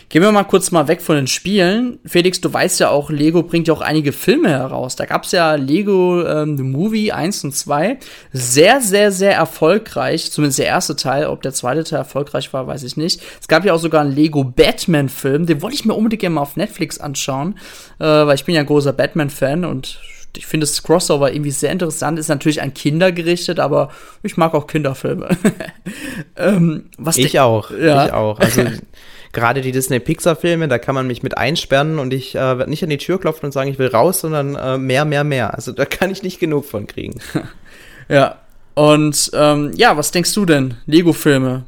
Gehen 0.09 0.21
wir 0.21 0.31
mal 0.31 0.43
kurz 0.43 0.71
mal 0.71 0.87
weg 0.87 1.01
von 1.01 1.15
den 1.15 1.27
Spielen. 1.27 1.99
Felix, 2.05 2.41
du 2.41 2.51
weißt 2.51 2.81
ja 2.81 2.89
auch, 2.89 3.09
Lego 3.09 3.43
bringt 3.43 3.67
ja 3.67 3.73
auch 3.73 3.81
einige 3.81 4.11
Filme 4.11 4.49
heraus. 4.49 4.95
Da 4.95 5.05
gab 5.05 5.23
es 5.23 5.31
ja 5.31 5.55
Lego 5.55 6.23
ähm, 6.25 6.57
The 6.57 6.63
Movie 6.63 7.11
1 7.11 7.45
und 7.45 7.55
2. 7.55 7.97
Sehr, 8.33 8.81
sehr, 8.81 9.11
sehr 9.11 9.33
erfolgreich. 9.33 10.31
Zumindest 10.31 10.59
der 10.59 10.65
erste 10.65 10.95
Teil. 10.95 11.27
Ob 11.27 11.41
der 11.41 11.53
zweite 11.53 11.83
Teil 11.83 11.99
erfolgreich 11.99 12.51
war, 12.51 12.67
weiß 12.67 12.83
ich 12.83 12.97
nicht. 12.97 13.21
Es 13.39 13.47
gab 13.47 13.63
ja 13.63 13.73
auch 13.73 13.79
sogar 13.79 14.01
einen 14.01 14.13
Lego 14.13 14.43
Batman-Film. 14.43 15.45
Den 15.45 15.61
wollte 15.61 15.75
ich 15.75 15.85
mir 15.85 15.93
unbedingt 15.93 16.21
gerne 16.21 16.35
mal 16.35 16.41
auf 16.41 16.57
Netflix 16.57 16.99
anschauen. 16.99 17.57
Äh, 17.99 18.05
weil 18.05 18.35
ich 18.35 18.45
bin 18.45 18.55
ja 18.55 18.61
ein 18.61 18.67
großer 18.67 18.93
Batman-Fan 18.93 19.63
und 19.63 19.99
ich 20.37 20.45
finde 20.45 20.65
das 20.65 20.81
Crossover 20.83 21.33
irgendwie 21.33 21.51
sehr 21.51 21.71
interessant. 21.71 22.17
Ist 22.17 22.29
natürlich 22.29 22.61
an 22.61 22.73
Kinder 22.73 23.11
gerichtet, 23.11 23.59
aber 23.59 23.89
ich 24.23 24.37
mag 24.37 24.53
auch 24.53 24.67
Kinderfilme. 24.67 25.37
ähm, 26.37 26.85
was 26.97 27.17
ich 27.17 27.39
auch. 27.39 27.71
Ja. 27.71 28.05
Ich 28.05 28.13
auch. 28.13 28.39
Also 28.39 28.63
gerade 29.33 29.61
die 29.61 29.71
Disney-Pixar-Filme, 29.71 30.67
da 30.67 30.77
kann 30.77 30.95
man 30.95 31.07
mich 31.07 31.23
mit 31.23 31.37
einsperren 31.37 31.99
und 31.99 32.13
ich 32.13 32.35
äh, 32.35 32.39
werde 32.39 32.69
nicht 32.69 32.83
an 32.83 32.89
die 32.89 32.97
Tür 32.97 33.19
klopfen 33.19 33.45
und 33.45 33.51
sagen, 33.51 33.69
ich 33.69 33.79
will 33.79 33.87
raus, 33.87 34.21
sondern 34.21 34.55
äh, 34.55 34.77
mehr, 34.77 35.05
mehr, 35.05 35.23
mehr. 35.23 35.53
Also 35.53 35.71
da 35.71 35.85
kann 35.85 36.11
ich 36.11 36.23
nicht 36.23 36.39
genug 36.39 36.65
von 36.65 36.87
kriegen. 36.87 37.19
ja. 38.09 38.37
Und 38.73 39.31
ähm, 39.33 39.71
ja, 39.75 39.97
was 39.97 40.11
denkst 40.11 40.33
du 40.33 40.45
denn? 40.45 40.75
Lego-Filme? 40.85 41.65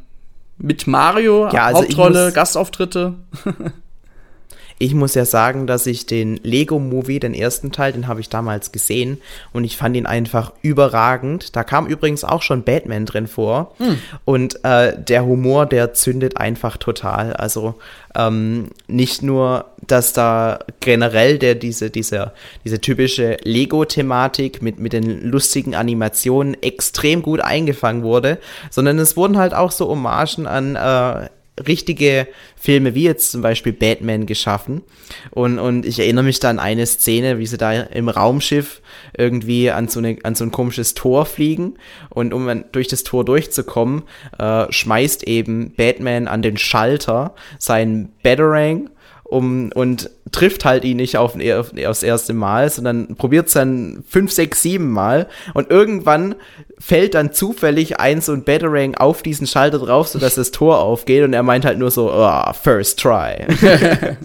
Mit 0.57 0.87
Mario, 0.87 1.49
ja, 1.51 1.65
also 1.65 1.81
Hauptrolle, 1.81 2.31
Gastauftritte? 2.31 3.15
Ich 4.79 4.93
muss 4.93 5.15
ja 5.15 5.25
sagen, 5.25 5.67
dass 5.67 5.85
ich 5.85 6.05
den 6.05 6.37
Lego 6.43 6.79
Movie, 6.79 7.19
den 7.19 7.33
ersten 7.33 7.71
Teil, 7.71 7.93
den 7.93 8.07
habe 8.07 8.19
ich 8.19 8.29
damals 8.29 8.71
gesehen 8.71 9.21
und 9.51 9.63
ich 9.63 9.77
fand 9.77 9.95
ihn 9.95 10.05
einfach 10.05 10.53
überragend. 10.61 11.55
Da 11.55 11.63
kam 11.63 11.87
übrigens 11.87 12.23
auch 12.23 12.41
schon 12.41 12.63
Batman 12.63 13.05
drin 13.05 13.27
vor 13.27 13.73
hm. 13.77 13.97
und 14.25 14.63
äh, 14.63 14.93
der 15.01 15.25
Humor, 15.25 15.65
der 15.65 15.93
zündet 15.93 16.37
einfach 16.37 16.77
total. 16.77 17.33
Also 17.33 17.75
ähm, 18.15 18.67
nicht 18.87 19.23
nur, 19.23 19.65
dass 19.85 20.13
da 20.13 20.59
generell 20.79 21.39
der 21.39 21.55
diese 21.55 21.89
diese 21.89 22.31
diese 22.63 22.79
typische 22.79 23.37
Lego-Thematik 23.43 24.61
mit 24.61 24.79
mit 24.79 24.93
den 24.93 25.29
lustigen 25.29 25.75
Animationen 25.75 26.61
extrem 26.61 27.21
gut 27.21 27.41
eingefangen 27.41 28.03
wurde, 28.03 28.37
sondern 28.69 28.99
es 28.99 29.17
wurden 29.17 29.37
halt 29.37 29.53
auch 29.53 29.71
so 29.71 29.87
Hommagen 29.87 30.47
an 30.47 30.75
äh, 30.75 31.29
richtige 31.67 32.27
Filme 32.55 32.95
wie 32.95 33.03
jetzt 33.03 33.31
zum 33.31 33.41
Beispiel 33.41 33.73
Batman 33.73 34.25
geschaffen. 34.25 34.81
Und, 35.31 35.59
und 35.59 35.85
ich 35.85 35.99
erinnere 35.99 36.23
mich 36.23 36.39
da 36.39 36.49
an 36.49 36.59
eine 36.59 36.85
Szene, 36.85 37.37
wie 37.37 37.45
sie 37.45 37.57
da 37.57 37.73
im 37.73 38.09
Raumschiff 38.09 38.81
irgendwie 39.17 39.69
an 39.69 39.87
so, 39.87 39.99
eine, 39.99 40.17
an 40.23 40.35
so 40.35 40.43
ein 40.43 40.51
komisches 40.51 40.93
Tor 40.93 41.25
fliegen. 41.25 41.75
Und 42.09 42.33
um 42.33 42.63
durch 42.71 42.87
das 42.87 43.03
Tor 43.03 43.23
durchzukommen, 43.23 44.03
äh, 44.39 44.65
schmeißt 44.71 45.23
eben 45.23 45.73
Batman 45.75 46.27
an 46.27 46.41
den 46.41 46.57
Schalter 46.57 47.35
seinen 47.59 48.13
Batarang 48.23 48.89
um, 49.23 49.71
und 49.73 50.09
trifft 50.31 50.65
halt 50.65 50.83
ihn 50.83 50.97
nicht 50.97 51.17
auf, 51.17 51.35
auf, 51.35 51.73
aufs 51.85 52.03
erste 52.03 52.33
Mal, 52.33 52.69
sondern 52.69 53.15
probiert 53.15 53.47
es 53.47 53.53
dann 53.53 54.03
fünf, 54.07 54.31
sechs, 54.31 54.61
sieben 54.61 54.91
Mal 54.91 55.27
und 55.53 55.69
irgendwann 55.69 56.35
fällt 56.79 57.13
dann 57.13 57.31
zufällig 57.33 57.99
ein 57.99 58.21
so 58.21 58.33
ein 58.33 58.43
Batarang 58.43 58.95
auf 58.95 59.21
diesen 59.21 59.47
Schalter 59.47 59.79
drauf, 59.79 60.07
sodass 60.07 60.35
das 60.35 60.51
Tor 60.51 60.79
aufgeht 60.79 61.23
und 61.23 61.33
er 61.33 61.43
meint 61.43 61.65
halt 61.65 61.77
nur 61.77 61.91
so, 61.91 62.11
oh, 62.11 62.53
first 62.53 62.99
try. 62.99 63.45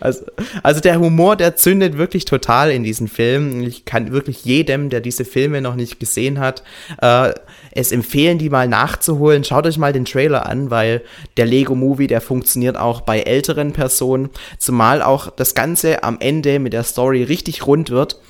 also, 0.00 0.24
also 0.62 0.80
der 0.80 1.00
Humor, 1.00 1.36
der 1.36 1.56
zündet 1.56 1.98
wirklich 1.98 2.24
total 2.24 2.70
in 2.70 2.84
diesen 2.84 3.08
Filmen. 3.08 3.62
Ich 3.62 3.84
kann 3.84 4.12
wirklich 4.12 4.44
jedem, 4.44 4.90
der 4.90 5.00
diese 5.00 5.24
Filme 5.24 5.60
noch 5.60 5.74
nicht 5.74 5.98
gesehen 5.98 6.38
hat, 6.38 6.62
äh, 7.00 7.32
es 7.72 7.90
empfehlen, 7.90 8.38
die 8.38 8.50
mal 8.50 8.68
nachzuholen. 8.68 9.42
Schaut 9.42 9.66
euch 9.66 9.78
mal 9.78 9.92
den 9.92 10.04
Trailer 10.04 10.46
an, 10.46 10.70
weil 10.70 11.02
der 11.36 11.46
Lego 11.46 11.74
Movie, 11.74 12.06
der 12.06 12.20
funktioniert 12.20 12.76
auch 12.76 13.00
bei 13.00 13.20
älteren 13.20 13.72
Personen, 13.72 14.30
zumal 14.58 15.02
auch 15.02 15.30
das 15.30 15.54
Ganze 15.54 16.04
am 16.04 16.18
Ende 16.20 16.60
mit 16.60 16.72
der 16.72 16.84
Story 16.84 17.24
richtig 17.24 17.66
rund 17.66 17.90
wird. 17.90 18.20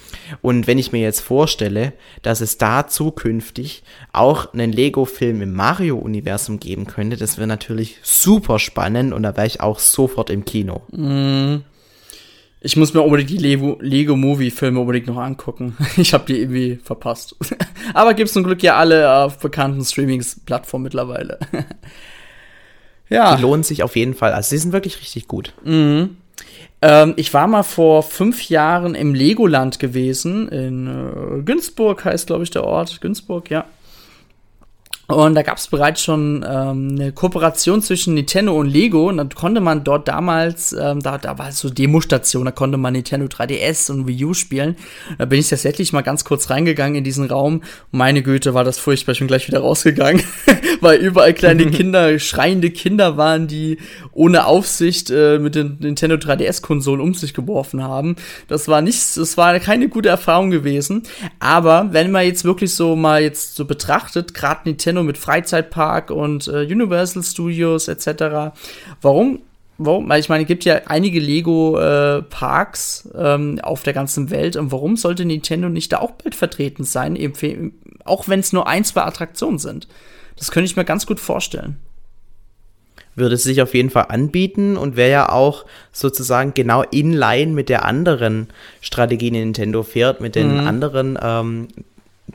Und 0.42 0.66
wenn 0.66 0.78
ich 0.78 0.92
mir 0.92 1.00
jetzt 1.00 1.20
vorstelle, 1.20 1.92
dass 2.22 2.40
es 2.40 2.58
da 2.58 2.86
zukünftig 2.86 3.82
auch 4.12 4.52
einen 4.52 4.72
Lego-Film 4.72 5.42
im 5.42 5.52
Mario-Universum 5.54 6.60
geben 6.60 6.86
könnte, 6.86 7.16
das 7.16 7.38
wäre 7.38 7.46
natürlich 7.46 7.98
super 8.02 8.58
spannend 8.58 9.12
und 9.12 9.22
da 9.22 9.36
wäre 9.36 9.46
ich 9.46 9.60
auch 9.60 9.78
sofort 9.78 10.30
im 10.30 10.44
Kino. 10.44 10.82
Mm. 10.90 11.62
Ich 12.66 12.78
muss 12.78 12.94
mir 12.94 13.02
unbedingt 13.02 13.28
die 13.28 13.36
Lego-Movie-Filme 13.36 14.80
unbedingt 14.80 15.06
noch 15.06 15.18
angucken. 15.18 15.76
Ich 15.98 16.14
habe 16.14 16.24
die 16.26 16.40
irgendwie 16.40 16.76
verpasst. 16.82 17.36
Aber 17.94 18.14
gibt's 18.14 18.32
zum 18.32 18.42
Glück 18.42 18.62
ja 18.62 18.76
alle 18.76 19.14
auf 19.14 19.38
bekannten 19.38 19.84
Streamings-Plattformen 19.84 20.84
mittlerweile. 20.84 21.38
ja. 23.10 23.36
Die 23.36 23.42
lohnen 23.42 23.64
sich 23.64 23.82
auf 23.82 23.96
jeden 23.96 24.14
Fall. 24.14 24.32
Also, 24.32 24.48
sie 24.48 24.56
sind 24.56 24.72
wirklich 24.72 24.98
richtig 24.98 25.28
gut. 25.28 25.52
Mhm. 25.62 26.16
Ähm, 26.84 27.14
ich 27.16 27.32
war 27.32 27.46
mal 27.46 27.62
vor 27.62 28.02
fünf 28.02 28.50
Jahren 28.50 28.94
im 28.94 29.14
Legoland 29.14 29.78
gewesen. 29.78 30.48
In 30.50 30.86
äh, 30.86 31.42
Günzburg 31.42 32.04
heißt, 32.04 32.26
glaube 32.26 32.44
ich, 32.44 32.50
der 32.50 32.64
Ort. 32.64 33.00
Günzburg, 33.00 33.48
ja. 33.48 33.64
Und 35.14 35.36
da 35.36 35.42
gab 35.42 35.58
es 35.58 35.68
bereits 35.68 36.02
schon 36.02 36.44
ähm, 36.48 36.96
eine 36.98 37.12
Kooperation 37.12 37.80
zwischen 37.82 38.14
Nintendo 38.14 38.58
und 38.58 38.66
Lego. 38.66 39.08
Und 39.08 39.18
dann 39.18 39.28
konnte 39.28 39.60
man 39.60 39.84
dort 39.84 40.08
damals, 40.08 40.72
ähm, 40.72 41.00
da, 41.00 41.18
da 41.18 41.38
war 41.38 41.52
so 41.52 41.70
Demostation, 41.70 42.44
da 42.44 42.50
konnte 42.50 42.78
man 42.78 42.94
Nintendo 42.94 43.26
3DS 43.26 43.92
und 43.92 44.08
Wii 44.08 44.24
U 44.24 44.34
spielen. 44.34 44.76
Da 45.18 45.26
bin 45.26 45.38
ich 45.38 45.48
tatsächlich 45.48 45.92
mal 45.92 46.02
ganz 46.02 46.24
kurz 46.24 46.50
reingegangen 46.50 46.96
in 46.96 47.04
diesen 47.04 47.26
Raum. 47.26 47.62
Meine 47.92 48.22
Güte, 48.22 48.54
war 48.54 48.64
das 48.64 48.78
furchtbar. 48.78 49.12
Ich 49.12 49.20
bin 49.20 49.28
gleich 49.28 49.46
wieder 49.46 49.60
rausgegangen, 49.60 50.22
weil 50.80 50.98
überall 50.98 51.32
kleine 51.32 51.66
Kinder, 51.70 52.18
schreiende 52.18 52.70
Kinder 52.70 53.16
waren, 53.16 53.46
die 53.46 53.78
ohne 54.12 54.46
Aufsicht 54.46 55.10
äh, 55.10 55.38
mit 55.38 55.54
den 55.54 55.76
Nintendo 55.80 56.16
3DS-Konsolen 56.16 57.00
um 57.00 57.14
sich 57.14 57.34
geworfen 57.34 57.84
haben. 57.84 58.16
Das 58.48 58.66
war 58.66 58.82
nicht, 58.82 59.16
das 59.16 59.36
war 59.36 59.58
keine 59.60 59.88
gute 59.88 60.08
Erfahrung 60.08 60.50
gewesen. 60.50 61.04
Aber 61.38 61.92
wenn 61.92 62.10
man 62.10 62.24
jetzt 62.26 62.44
wirklich 62.44 62.74
so 62.74 62.96
mal 62.96 63.22
jetzt 63.22 63.54
so 63.54 63.64
betrachtet, 63.64 64.34
gerade 64.34 64.62
Nintendo 64.64 65.03
Mit 65.04 65.18
Freizeitpark 65.18 66.10
und 66.10 66.48
äh, 66.48 66.62
Universal 66.64 67.22
Studios 67.22 67.88
etc. 67.88 68.54
Warum? 69.00 69.40
Warum? 69.76 70.10
Ich 70.12 70.28
meine, 70.28 70.42
es 70.42 70.48
gibt 70.48 70.64
ja 70.64 70.82
einige 70.86 71.18
Lego-Parks 71.18 73.10
äh, 73.12 73.34
ähm, 73.34 73.58
auf 73.60 73.82
der 73.82 73.92
ganzen 73.92 74.30
Welt. 74.30 74.56
Und 74.56 74.70
warum 74.70 74.96
sollte 74.96 75.24
Nintendo 75.24 75.68
nicht 75.68 75.92
da 75.92 75.98
auch 75.98 76.12
bald 76.12 76.34
vertreten 76.34 76.84
sein? 76.84 77.16
Eben, 77.16 77.74
auch 78.04 78.28
wenn 78.28 78.40
es 78.40 78.52
nur 78.52 78.68
ein, 78.68 78.84
zwei 78.84 79.02
Attraktionen 79.02 79.58
sind. 79.58 79.88
Das 80.36 80.50
könnte 80.50 80.66
ich 80.66 80.76
mir 80.76 80.84
ganz 80.84 81.06
gut 81.06 81.18
vorstellen 81.18 81.78
würde 83.16 83.34
es 83.34 83.44
sich 83.44 83.62
auf 83.62 83.74
jeden 83.74 83.90
Fall 83.90 84.06
anbieten 84.08 84.76
und 84.76 84.96
wäre 84.96 85.10
ja 85.10 85.28
auch 85.28 85.64
sozusagen 85.92 86.54
genau 86.54 86.82
in 86.82 87.12
line 87.12 87.52
mit 87.52 87.68
der 87.68 87.84
anderen 87.84 88.48
Strategie, 88.80 89.30
die 89.30 89.38
Nintendo 89.38 89.82
fährt, 89.82 90.20
mit 90.20 90.34
den 90.34 90.60
mhm. 90.60 90.66
anderen 90.66 91.18
ähm, 91.22 91.68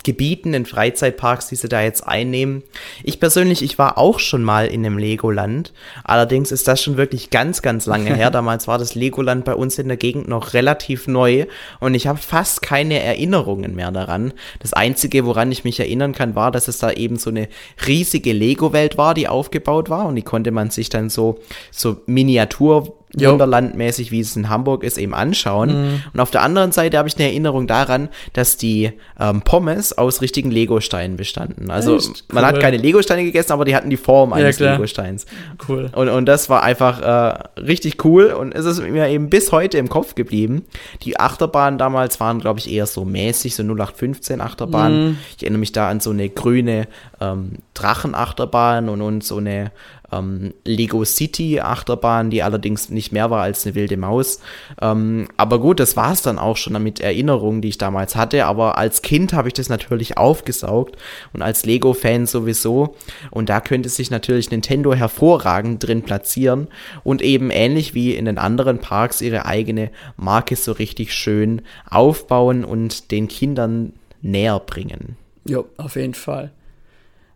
Gebieten, 0.04 0.54
in 0.54 0.66
Freizeitparks, 0.66 1.48
die 1.48 1.56
sie 1.56 1.70
da 1.70 1.82
jetzt 1.82 2.06
einnehmen. 2.08 2.64
Ich 3.04 3.20
persönlich, 3.20 3.62
ich 3.62 3.78
war 3.78 3.98
auch 3.98 4.20
schon 4.20 4.44
mal 4.44 4.68
in 4.68 4.86
einem 4.86 4.98
Legoland. 4.98 5.74
Allerdings 6.04 6.52
ist 6.52 6.68
das 6.68 6.82
schon 6.82 6.98
wirklich 6.98 7.30
ganz, 7.30 7.62
ganz 7.62 7.86
lange 7.86 8.16
her. 8.16 8.32
Damals 8.32 8.68
war 8.68 8.78
das 8.78 8.96
Legoland 8.96 9.46
bei 9.46 9.56
uns 9.56 9.78
in 9.78 9.88
der 9.88 9.98
Gegend 9.98 10.28
noch 10.28 10.54
relativ 10.54 11.08
neu 11.08 11.46
und 11.80 11.94
ich 11.94 12.08
habe 12.08 12.20
fast 12.20 12.62
keine 12.62 13.02
Erinnerungen 13.02 13.76
mehr 13.76 13.92
daran. 13.92 14.34
Das 14.60 14.74
Einzige, 14.74 15.26
woran 15.26 15.52
ich 15.52 15.64
mich 15.64 15.80
erinnern 15.80 16.14
kann, 16.14 16.36
war, 16.36 16.52
dass 16.52 16.68
es 16.68 16.80
da 16.80 16.92
eben 16.92 17.18
so 17.18 17.30
eine 17.30 17.48
riesige 17.86 18.34
Lego-Welt 18.34 18.98
war, 18.98 19.14
die 19.14 19.28
aufgebaut 19.28 19.90
war 19.90 20.06
und 20.06 20.16
die 20.16 20.22
konnte 20.22 20.52
man 20.52 20.70
sich 20.70 20.90
dann 20.90 21.10
so, 21.10 21.40
so 21.72 21.98
Miniatur 22.06 22.96
Wunderlandmäßig, 23.16 24.12
wie 24.12 24.20
es 24.20 24.36
in 24.36 24.50
Hamburg 24.50 24.84
ist, 24.84 24.98
eben 24.98 25.16
anschauen. 25.16 25.70
Mhm. 25.70 26.04
Und 26.14 26.20
auf 26.20 26.30
der 26.30 26.44
anderen 26.44 26.72
Seite 26.72 26.98
habe 26.98 27.08
ich 27.08 27.16
eine 27.16 27.26
Erinnerung 27.26 27.66
daran, 27.66 28.10
dass 28.34 28.56
die 28.56 28.92
ähm, 29.20 29.42
Pommes 29.42 29.98
aus 29.98 30.22
richtigen 30.22 30.52
Legosteinen 30.52 31.18
bestanden. 31.18 31.72
Also 31.72 31.98
Echt? 31.98 32.32
man 32.32 32.46
hat 32.46 32.60
keine 32.60 32.78
Legosteine 32.78 33.24
gegessen, 33.24 33.52
aber 33.52 33.66
die 33.66 33.76
hatten 33.76 33.90
die 33.90 33.98
Form 33.98 34.32
eines 34.32 34.60
ja, 34.60 34.74
Legosteins. 34.74 35.26
Cool. 35.68 35.90
Und, 35.96 36.10
und 36.10 36.26
das 36.28 36.50
war 36.50 36.62
einfach 36.62 37.02
äh, 37.02 37.60
richtig 37.60 38.06
cool 38.06 38.26
und 38.26 38.54
es 38.54 38.66
ist 38.66 38.80
mir 38.82 39.08
eben 39.10 39.30
bis 39.30 39.52
heute 39.52 39.80
im 39.80 39.90
Kopf 39.90 40.14
geblieben. 40.14 40.66
Die 41.02 41.20
Achterbahnen 41.20 41.80
damals 41.80 42.20
waren, 42.20 42.40
glaube 42.40 42.60
ich, 42.60 42.72
eher 42.72 42.86
so 42.86 43.06
mäßig, 43.06 43.56
so 43.56 43.64
0815 43.64 44.40
Achterbahnen. 44.40 45.10
Mhm. 45.10 45.18
Ich 45.36 45.44
erinnere 45.44 45.60
mich 45.60 45.72
da 45.72 45.90
an 45.90 46.00
so 46.00 46.12
eine 46.12 46.30
grüne 46.30 46.88
ähm, 47.20 47.54
Drachenachterbahn 47.74 48.88
und, 48.88 49.02
und 49.02 49.24
so 49.24 49.38
eine 49.38 49.72
ähm, 50.12 50.54
Lego 50.66 51.04
City 51.06 51.60
Achterbahn, 51.60 52.30
die 52.30 52.44
allerdings 52.44 52.90
nicht 52.90 53.12
mehr 53.12 53.30
war 53.30 53.42
als 53.42 53.66
eine 53.66 53.76
wilde 53.76 53.98
Maus. 53.98 54.40
Ähm, 54.82 55.28
aber 55.38 55.60
gut, 55.60 55.80
das 55.80 55.96
war 55.96 56.12
es 56.12 56.22
dann 56.22 56.40
auch 56.40 56.58
schon 56.58 56.82
mit 56.82 57.00
Erinnerungen, 57.00 57.62
die 57.62 57.70
ich 57.70 57.78
damals 57.78 58.16
hatte. 58.16 58.46
Aber 58.46 58.78
als 58.78 59.02
Kind 59.02 59.34
habe 59.34 59.48
ich 59.48 59.54
das 59.54 59.70
natürlich 59.70 60.18
aufgesaugt 60.18 60.98
und 61.34 61.42
als 61.42 61.66
Lego-Fan 61.66 62.26
sowieso. 62.26 62.96
Und 63.32 63.50
da 63.50 63.62
könnte 63.62 63.90
sich 63.90 64.12
natürlich 64.12 64.52
Nintendo 64.52 64.94
hervorragend 64.94 65.86
drin 65.86 66.04
platzieren 66.04 66.68
und 67.04 67.22
eben 67.22 67.50
ähnlich 67.52 67.94
wie 67.94 68.16
in 68.16 68.26
den 68.26 68.38
anderen 68.38 68.80
Parks 68.80 69.22
ihre 69.22 69.46
eigene 69.46 69.92
Marke 70.18 70.56
so 70.56 70.72
richtig 70.72 71.14
schön 71.14 71.62
aufbauen 71.90 72.64
und 72.66 73.12
den 73.12 73.28
Kindern 73.28 73.94
näher 74.22 74.60
bringen. 74.60 75.18
Ja, 75.46 75.64
auf 75.78 75.96
jeden 75.96 76.14
Fall. 76.14 76.52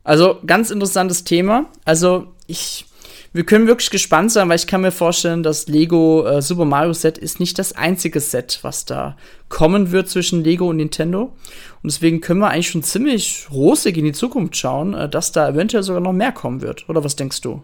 Also 0.03 0.39
ganz 0.45 0.69
interessantes 0.69 1.23
Thema. 1.23 1.65
Also 1.85 2.32
ich, 2.47 2.85
wir 3.31 3.45
können 3.45 3.67
wirklich 3.67 3.89
gespannt 3.89 4.31
sein, 4.31 4.49
weil 4.49 4.57
ich 4.57 4.67
kann 4.67 4.81
mir 4.81 4.91
vorstellen, 4.91 5.43
dass 5.43 5.67
Lego 5.67 6.25
äh, 6.25 6.41
Super 6.41 6.65
Mario 6.65 6.93
Set 6.93 7.17
ist 7.17 7.39
nicht 7.39 7.57
das 7.59 7.73
einzige 7.73 8.19
Set, 8.19 8.59
was 8.61 8.85
da 8.85 9.17
kommen 9.49 9.91
wird 9.91 10.09
zwischen 10.09 10.43
Lego 10.43 10.69
und 10.69 10.77
Nintendo. 10.77 11.35
Und 11.81 11.91
deswegen 11.91 12.21
können 12.21 12.39
wir 12.39 12.49
eigentlich 12.49 12.69
schon 12.69 12.83
ziemlich 12.83 13.47
rosig 13.51 13.97
in 13.97 14.05
die 14.05 14.11
Zukunft 14.11 14.55
schauen, 14.55 14.93
äh, 14.93 15.09
dass 15.09 15.31
da 15.31 15.49
eventuell 15.49 15.83
sogar 15.83 16.01
noch 16.01 16.13
mehr 16.13 16.31
kommen 16.31 16.61
wird. 16.61 16.87
Oder 16.89 17.03
was 17.03 17.15
denkst 17.15 17.41
du? 17.41 17.63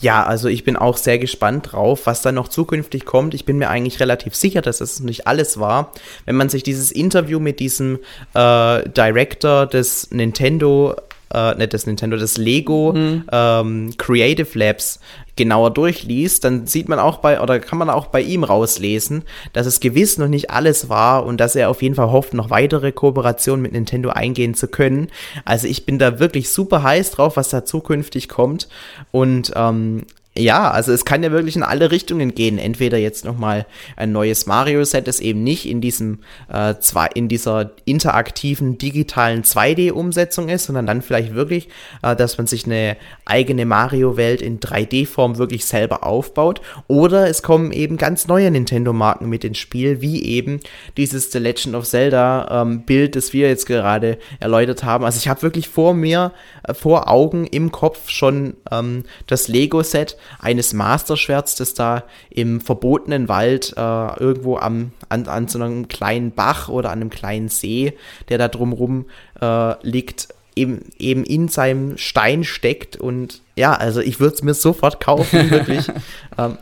Ja, 0.00 0.24
also 0.24 0.48
ich 0.48 0.62
bin 0.62 0.76
auch 0.76 0.96
sehr 0.96 1.18
gespannt 1.18 1.72
drauf, 1.72 2.06
was 2.06 2.22
da 2.22 2.30
noch 2.30 2.48
zukünftig 2.48 3.04
kommt. 3.04 3.34
Ich 3.34 3.44
bin 3.44 3.58
mir 3.58 3.68
eigentlich 3.68 3.98
relativ 3.98 4.34
sicher, 4.36 4.62
dass 4.62 4.80
es 4.80 5.00
nicht 5.00 5.26
alles 5.26 5.58
war. 5.58 5.92
Wenn 6.24 6.36
man 6.36 6.48
sich 6.48 6.62
dieses 6.62 6.92
Interview 6.92 7.40
mit 7.40 7.58
diesem 7.58 7.98
äh, 8.34 8.88
Director 8.88 9.66
des 9.66 10.10
Nintendo 10.12 10.94
äh, 11.32 11.54
nicht 11.54 11.74
das 11.74 11.86
Nintendo, 11.86 12.16
das 12.16 12.36
Lego 12.36 12.92
mhm. 12.94 13.24
ähm, 13.30 13.90
Creative 13.96 14.58
Labs 14.58 15.00
genauer 15.36 15.70
durchliest, 15.70 16.44
dann 16.44 16.66
sieht 16.66 16.88
man 16.88 16.98
auch 16.98 17.18
bei, 17.18 17.40
oder 17.40 17.60
kann 17.60 17.78
man 17.78 17.88
auch 17.88 18.06
bei 18.06 18.20
ihm 18.20 18.44
rauslesen, 18.44 19.22
dass 19.52 19.66
es 19.66 19.80
gewiss 19.80 20.18
noch 20.18 20.28
nicht 20.28 20.50
alles 20.50 20.88
war 20.88 21.24
und 21.24 21.38
dass 21.38 21.54
er 21.54 21.70
auf 21.70 21.80
jeden 21.80 21.94
Fall 21.94 22.10
hofft, 22.10 22.34
noch 22.34 22.50
weitere 22.50 22.92
Kooperationen 22.92 23.62
mit 23.62 23.72
Nintendo 23.72 24.10
eingehen 24.10 24.54
zu 24.54 24.68
können. 24.68 25.08
Also 25.44 25.68
ich 25.68 25.86
bin 25.86 25.98
da 25.98 26.18
wirklich 26.18 26.50
super 26.50 26.82
heiß 26.82 27.12
drauf, 27.12 27.36
was 27.36 27.48
da 27.50 27.64
zukünftig 27.64 28.28
kommt. 28.28 28.68
Und 29.12 29.52
ähm, 29.54 30.04
ja, 30.38 30.70
also 30.70 30.92
es 30.92 31.04
kann 31.04 31.22
ja 31.22 31.32
wirklich 31.32 31.56
in 31.56 31.62
alle 31.62 31.90
Richtungen 31.90 32.34
gehen. 32.34 32.58
Entweder 32.58 32.96
jetzt 32.96 33.24
nochmal 33.24 33.66
ein 33.96 34.12
neues 34.12 34.46
Mario-Set, 34.46 35.08
das 35.08 35.20
eben 35.20 35.42
nicht 35.42 35.68
in 35.68 35.80
diesem 35.80 36.20
äh, 36.52 36.76
zwei, 36.78 37.08
in 37.14 37.28
dieser 37.28 37.72
interaktiven 37.84 38.78
digitalen 38.78 39.42
2D-Umsetzung 39.42 40.48
ist, 40.48 40.66
sondern 40.66 40.86
dann 40.86 41.02
vielleicht 41.02 41.34
wirklich, 41.34 41.68
äh, 42.02 42.14
dass 42.14 42.38
man 42.38 42.46
sich 42.46 42.66
eine 42.66 42.96
eigene 43.24 43.66
Mario-Welt 43.66 44.40
in 44.40 44.60
3D-Form 44.60 45.38
wirklich 45.38 45.64
selber 45.64 46.04
aufbaut. 46.04 46.60
Oder 46.86 47.28
es 47.28 47.42
kommen 47.42 47.72
eben 47.72 47.96
ganz 47.96 48.28
neue 48.28 48.50
Nintendo-Marken 48.50 49.28
mit 49.28 49.44
ins 49.44 49.58
Spiel, 49.58 50.00
wie 50.00 50.22
eben 50.22 50.60
dieses 50.96 51.32
The 51.32 51.38
Legend 51.38 51.74
of 51.74 51.84
Zelda-Bild, 51.84 53.08
ähm, 53.08 53.12
das 53.12 53.32
wir 53.32 53.48
jetzt 53.48 53.66
gerade 53.66 54.18
erläutert 54.38 54.84
haben. 54.84 55.04
Also 55.04 55.18
ich 55.18 55.28
habe 55.28 55.42
wirklich 55.42 55.68
vor 55.68 55.94
mir, 55.94 56.32
äh, 56.62 56.74
vor 56.74 57.10
Augen 57.10 57.44
im 57.44 57.72
Kopf 57.72 58.08
schon 58.08 58.54
ähm, 58.70 59.04
das 59.26 59.48
Lego-Set 59.48 60.16
eines 60.38 60.72
Masterschwerts, 60.72 61.56
das 61.56 61.74
da 61.74 62.04
im 62.30 62.60
verbotenen 62.60 63.28
Wald 63.28 63.74
äh, 63.76 64.20
irgendwo 64.20 64.56
am, 64.56 64.92
an, 65.08 65.26
an 65.26 65.48
so 65.48 65.58
einem 65.58 65.88
kleinen 65.88 66.32
Bach 66.32 66.68
oder 66.68 66.90
an 66.90 67.00
einem 67.00 67.10
kleinen 67.10 67.48
See, 67.48 67.94
der 68.28 68.38
da 68.38 68.48
drumrum 68.48 69.06
äh, 69.40 69.74
liegt, 69.86 70.28
eben, 70.56 70.84
eben 70.98 71.24
in 71.24 71.48
seinem 71.48 71.96
Stein 71.98 72.44
steckt. 72.44 72.96
Und 72.96 73.42
ja, 73.56 73.74
also 73.74 74.00
ich 74.00 74.20
würde 74.20 74.34
es 74.34 74.42
mir 74.42 74.54
sofort 74.54 75.00
kaufen, 75.00 75.50
wirklich. 75.50 75.86
ähm, 76.38 76.58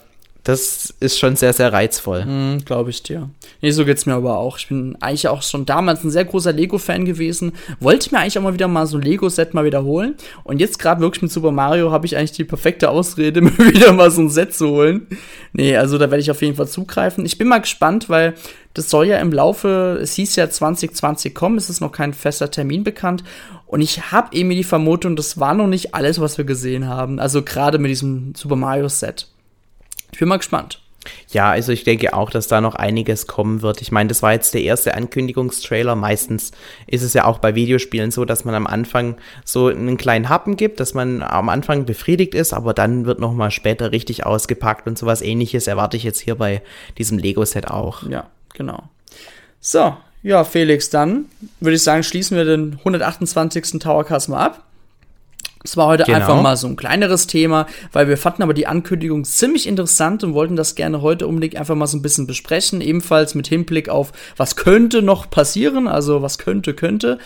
das 0.47 0.95
ist 1.01 1.19
schon 1.19 1.35
sehr, 1.35 1.53
sehr 1.53 1.73
reizvoll. 1.73 2.25
Mm, 2.25 2.65
Glaube 2.65 2.91
ich 2.91 3.03
dir. 3.03 3.29
Nee, 3.63 3.73
so 3.73 3.85
geht's 3.85 4.07
mir 4.07 4.15
aber 4.15 4.39
auch. 4.39 4.59
Ich 4.59 4.69
bin 4.69 4.97
eigentlich 5.01 5.27
auch 5.27 5.43
schon 5.43 5.67
damals 5.67 6.05
ein 6.05 6.13
sehr 6.13 6.25
großer 6.25 6.53
Lego-Fan 6.53 7.05
gewesen. 7.05 7.51
Wollte 7.81 8.13
mir 8.13 8.21
eigentlich 8.21 8.39
auch 8.39 8.43
mal 8.43 8.55
wieder 8.55 8.69
mal 8.69 8.87
so 8.87 8.97
ein 8.97 9.03
Lego-Set 9.03 9.55
mal 9.55 9.65
wiederholen. 9.65 10.15
Und 10.45 10.61
jetzt 10.61 10.79
gerade 10.79 11.01
wirklich 11.01 11.21
mit 11.21 11.33
Super 11.33 11.51
Mario 11.51 11.91
habe 11.91 12.07
ich 12.07 12.17
eigentlich 12.17 12.31
die 12.31 12.45
perfekte 12.45 12.91
Ausrede, 12.91 13.41
mir 13.43 13.59
wieder 13.59 13.93
mal 13.93 14.13
so 14.13 14.21
ein 14.21 14.31
Set 14.31 14.55
zu 14.55 14.69
holen. 14.69 15.09
Nee, 15.53 15.77
also 15.77 15.99
da 15.99 16.13
werde 16.13 16.21
ich 16.21 16.31
auf 16.31 16.43
jeden 16.43 16.55
Fall 16.55 16.69
zugreifen. 16.69 17.27
Ich 17.27 17.39
bin 17.39 17.49
mal 17.49 17.59
gespannt, 17.59 18.09
weil 18.09 18.35
das 18.73 18.89
soll 18.89 19.09
ja 19.09 19.19
im 19.19 19.33
Laufe, 19.33 19.99
es 20.01 20.13
hieß 20.15 20.37
ja 20.37 20.49
2020 20.49 21.35
kommen, 21.35 21.59
es 21.59 21.71
ist 21.71 21.81
noch 21.81 21.91
kein 21.91 22.15
fester 22.15 22.53
Termin 22.53 22.85
bekannt. 22.85 23.25
Und 23.67 23.81
ich 23.81 24.13
habe 24.13 24.37
eben 24.37 24.51
die 24.51 24.63
Vermutung, 24.63 25.17
das 25.17 25.41
war 25.41 25.55
noch 25.55 25.67
nicht 25.67 25.93
alles, 25.93 26.21
was 26.21 26.39
wir 26.39 26.45
gesehen 26.45 26.87
haben. 26.87 27.19
Also 27.19 27.43
gerade 27.43 27.79
mit 27.79 27.91
diesem 27.91 28.33
Super 28.37 28.55
Mario 28.55 28.89
Set. 28.89 29.27
Ich 30.13 30.19
bin 30.19 30.29
mal 30.29 30.39
gespannt. 30.39 30.81
Ja, 31.31 31.51
also 31.51 31.73
ich 31.73 31.85
denke 31.85 32.15
auch, 32.15 32.31
dass 32.31 32.49
da 32.49 32.61
noch 32.61 32.75
einiges 32.75 33.27
kommen 33.27 33.63
wird. 33.63 33.81
Ich 33.81 33.93
meine, 33.93 34.09
das 34.09 34.23
war 34.23 34.33
jetzt 34.33 34.55
der 34.55 34.63
erste 34.63 34.95
Ankündigungstrailer. 34.95 35.95
Meistens 35.95 36.53
ist 36.87 37.03
es 37.03 37.15
ja 37.15 37.25
auch 37.25 37.39
bei 37.39 37.55
Videospielen 37.55 38.11
so, 38.11 38.25
dass 38.25 38.45
man 38.45 38.55
am 38.55 38.67
Anfang 38.67 39.17
so 39.45 39.69
einen 39.69 39.97
kleinen 39.97 40.29
Happen 40.29 40.57
gibt, 40.57 40.81
dass 40.81 40.95
man 40.95 41.23
am 41.23 41.49
Anfang 41.49 41.85
befriedigt 41.85 42.35
ist, 42.35 42.53
aber 42.53 42.75
dann 42.75 43.07
wird 43.07 43.21
noch 43.21 43.33
mal 43.33 43.51
später 43.51 43.93
richtig 43.93 44.27
ausgepackt 44.27 44.87
und 44.87 44.99
sowas 44.99 45.23
ähnliches 45.23 45.67
erwarte 45.67 45.97
ich 45.97 46.03
jetzt 46.03 46.21
hier 46.21 46.35
bei 46.35 46.63
diesem 46.99 47.19
Lego-Set 47.19 47.69
auch. 47.69 48.03
Ja, 48.09 48.27
genau. 48.55 48.85
So, 49.61 49.97
ja, 50.23 50.45
Felix, 50.45 50.91
dann 50.91 51.27
würde 51.61 51.77
ich 51.77 51.83
sagen, 51.83 52.03
schließen 52.03 52.37
wir 52.37 52.45
den 52.45 52.75
128. 52.79 53.79
Towercast 53.81 54.29
mal 54.29 54.45
ab. 54.45 54.63
Es 55.67 55.77
war 55.77 55.89
heute 55.89 56.05
genau. 56.05 56.19
einfach 56.19 56.41
mal 56.41 56.57
so 56.57 56.69
ein 56.69 56.77
kleineres 56.77 57.27
Thema, 57.27 57.67
weil 57.93 58.07
wir 58.07 58.17
fanden 58.17 58.45
aber 58.45 58.55
die 58.55 58.69
Ankündigung 58.69 59.25
ziemlich 59.25 59.67
interessant 59.67 60.23
und 60.23 60.33
wollten 60.33 60.55
das 60.55 60.77
gerne 60.77 61.03
heute 61.03 61.27
unbedingt 61.27 61.57
einfach 61.57 61.75
mal 61.75 61.89
so 61.89 61.97
ein 61.97 62.03
bisschen 62.03 62.29
besprechen. 62.29 62.81
Ebenfalls 62.81 63.35
mit 63.35 63.49
Hinblick 63.49 63.89
auf, 63.89 64.13
was 64.37 64.55
könnte 64.55 65.03
noch 65.03 65.29
passieren, 65.29 65.89
also 65.89 66.23
was 66.23 66.39
könnte, 66.39 66.73
könnte. 66.73 67.19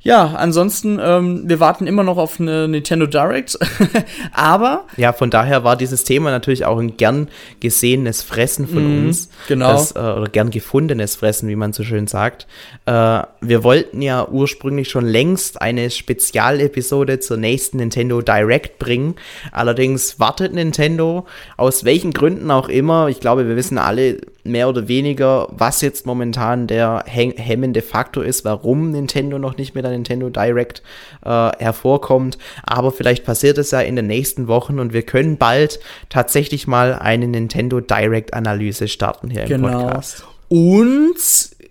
Ja, 0.00 0.34
ansonsten, 0.36 1.00
ähm, 1.02 1.48
wir 1.48 1.58
warten 1.58 1.88
immer 1.88 2.04
noch 2.04 2.18
auf 2.18 2.38
eine 2.38 2.68
Nintendo 2.68 3.06
Direct, 3.06 3.58
aber. 4.32 4.84
Ja, 4.96 5.12
von 5.12 5.28
daher 5.28 5.64
war 5.64 5.74
dieses 5.76 6.04
Thema 6.04 6.30
natürlich 6.30 6.64
auch 6.64 6.78
ein 6.78 6.96
gern 6.96 7.28
gesehenes 7.58 8.22
Fressen 8.22 8.68
von 8.68 8.84
mm, 8.84 9.06
uns. 9.06 9.28
Genau. 9.48 9.72
Das, 9.72 9.92
äh, 9.92 9.98
oder 9.98 10.28
gern 10.28 10.50
gefundenes 10.50 11.16
Fressen, 11.16 11.48
wie 11.48 11.56
man 11.56 11.72
so 11.72 11.82
schön 11.82 12.06
sagt. 12.06 12.46
Äh, 12.86 13.22
wir 13.40 13.64
wollten 13.64 14.00
ja 14.00 14.28
ursprünglich 14.28 14.88
schon 14.88 15.04
längst 15.04 15.60
eine 15.60 15.90
Spezialepisode 15.90 17.18
zur 17.18 17.36
nächsten 17.36 17.78
Nintendo 17.78 18.22
Direct 18.22 18.78
bringen. 18.78 19.16
Allerdings 19.50 20.20
wartet 20.20 20.54
Nintendo, 20.54 21.26
aus 21.56 21.84
welchen 21.84 22.12
Gründen 22.12 22.52
auch 22.52 22.68
immer. 22.68 23.08
Ich 23.08 23.18
glaube, 23.18 23.48
wir 23.48 23.56
wissen 23.56 23.78
alle, 23.78 24.18
mehr 24.50 24.68
oder 24.68 24.88
weniger, 24.88 25.48
was 25.50 25.80
jetzt 25.80 26.06
momentan 26.06 26.66
der 26.66 27.04
hemmende 27.06 27.82
Faktor 27.82 28.24
ist, 28.24 28.44
warum 28.44 28.90
Nintendo 28.90 29.38
noch 29.38 29.56
nicht 29.56 29.74
mit 29.74 29.84
der 29.84 29.92
Nintendo 29.92 30.30
Direct 30.30 30.82
äh, 31.24 31.50
hervorkommt. 31.58 32.38
Aber 32.62 32.92
vielleicht 32.92 33.24
passiert 33.24 33.58
es 33.58 33.70
ja 33.70 33.80
in 33.80 33.96
den 33.96 34.06
nächsten 34.06 34.48
Wochen 34.48 34.78
und 34.78 34.92
wir 34.92 35.02
können 35.02 35.36
bald 35.36 35.80
tatsächlich 36.08 36.66
mal 36.66 36.94
eine 36.94 37.28
Nintendo 37.28 37.80
Direct 37.80 38.34
Analyse 38.34 38.88
starten 38.88 39.30
hier 39.30 39.42
im 39.42 39.48
genau. 39.48 39.82
Podcast. 39.84 40.24
Und 40.48 41.16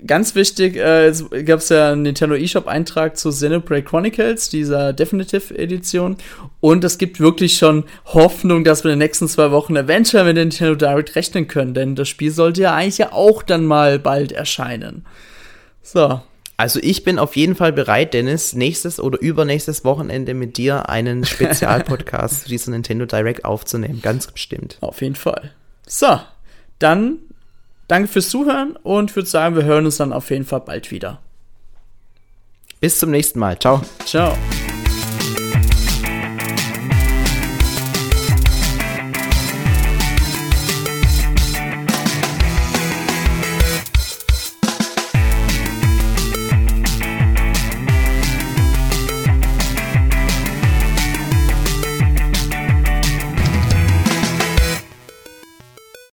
ganz 0.06 0.36
wichtig, 0.36 0.76
äh, 0.76 1.08
es 1.08 1.26
gab 1.46 1.60
es 1.60 1.70
ja 1.70 1.92
einen 1.92 2.04
Nintendo 2.04 2.36
eShop-Eintrag 2.36 3.18
zu 3.18 3.30
Xenoblade 3.30 3.84
Chronicles, 3.84 4.50
dieser 4.50 4.94
Definitive 4.94 5.58
Edition. 5.58 6.18
Und 6.60 6.84
es 6.84 6.98
gibt 6.98 7.20
wirklich 7.20 7.58
schon 7.58 7.84
Hoffnung, 8.06 8.63
dass 8.63 8.84
wir 8.84 8.91
in 8.91 9.00
den 9.00 9.06
nächsten 9.06 9.28
zwei 9.28 9.52
Wochen 9.52 9.76
eventuell 9.76 10.26
mit 10.26 10.36
Nintendo 10.36 10.76
Direct 10.76 11.15
rechnen 11.15 11.48
können, 11.48 11.74
denn 11.74 11.96
das 11.96 12.10
Spiel 12.10 12.32
sollte 12.32 12.62
ja 12.63 12.74
eigentlich 12.74 12.98
ja 12.98 13.13
auch 13.13 13.43
dann 13.43 13.65
mal 13.65 14.00
bald 14.00 14.32
erscheinen. 14.32 15.06
So. 15.84 16.22
Also 16.60 16.80
ich 16.82 17.04
bin 17.04 17.20
auf 17.20 17.36
jeden 17.36 17.56
Fall 17.56 17.72
bereit, 17.72 18.15
Dennis, 18.15 18.54
nächstes 18.54 19.00
oder 19.00 19.22
übernächstes 19.22 19.86
Wochenende 19.86 20.34
mit 20.34 20.58
dir 20.58 20.89
einen 20.89 21.24
Spezialpodcast 21.26 22.43
zu 22.43 22.50
dieser 22.50 22.72
Nintendo 22.72 23.06
Direct 23.06 23.46
aufzunehmen. 23.46 24.02
Ganz 24.02 24.26
bestimmt. 24.26 24.80
Auf 24.82 25.02
jeden 25.04 25.15
Fall. 25.15 25.52
So, 25.86 26.20
dann 26.80 27.20
danke 27.88 28.08
fürs 28.08 28.30
Zuhören 28.30 28.76
und 28.78 29.15
würde 29.15 29.30
sagen, 29.30 29.56
wir 29.56 29.65
hören 29.65 29.86
uns 29.86 29.98
dann 29.98 30.12
auf 30.12 30.32
jeden 30.32 30.46
Fall 30.46 30.62
bald 30.62 30.89
wieder. 30.89 31.20
Bis 32.80 32.98
zum 32.98 33.12
nächsten 33.12 33.38
Mal. 33.38 33.58
Ciao. 33.60 33.82
Ciao. 34.06 34.36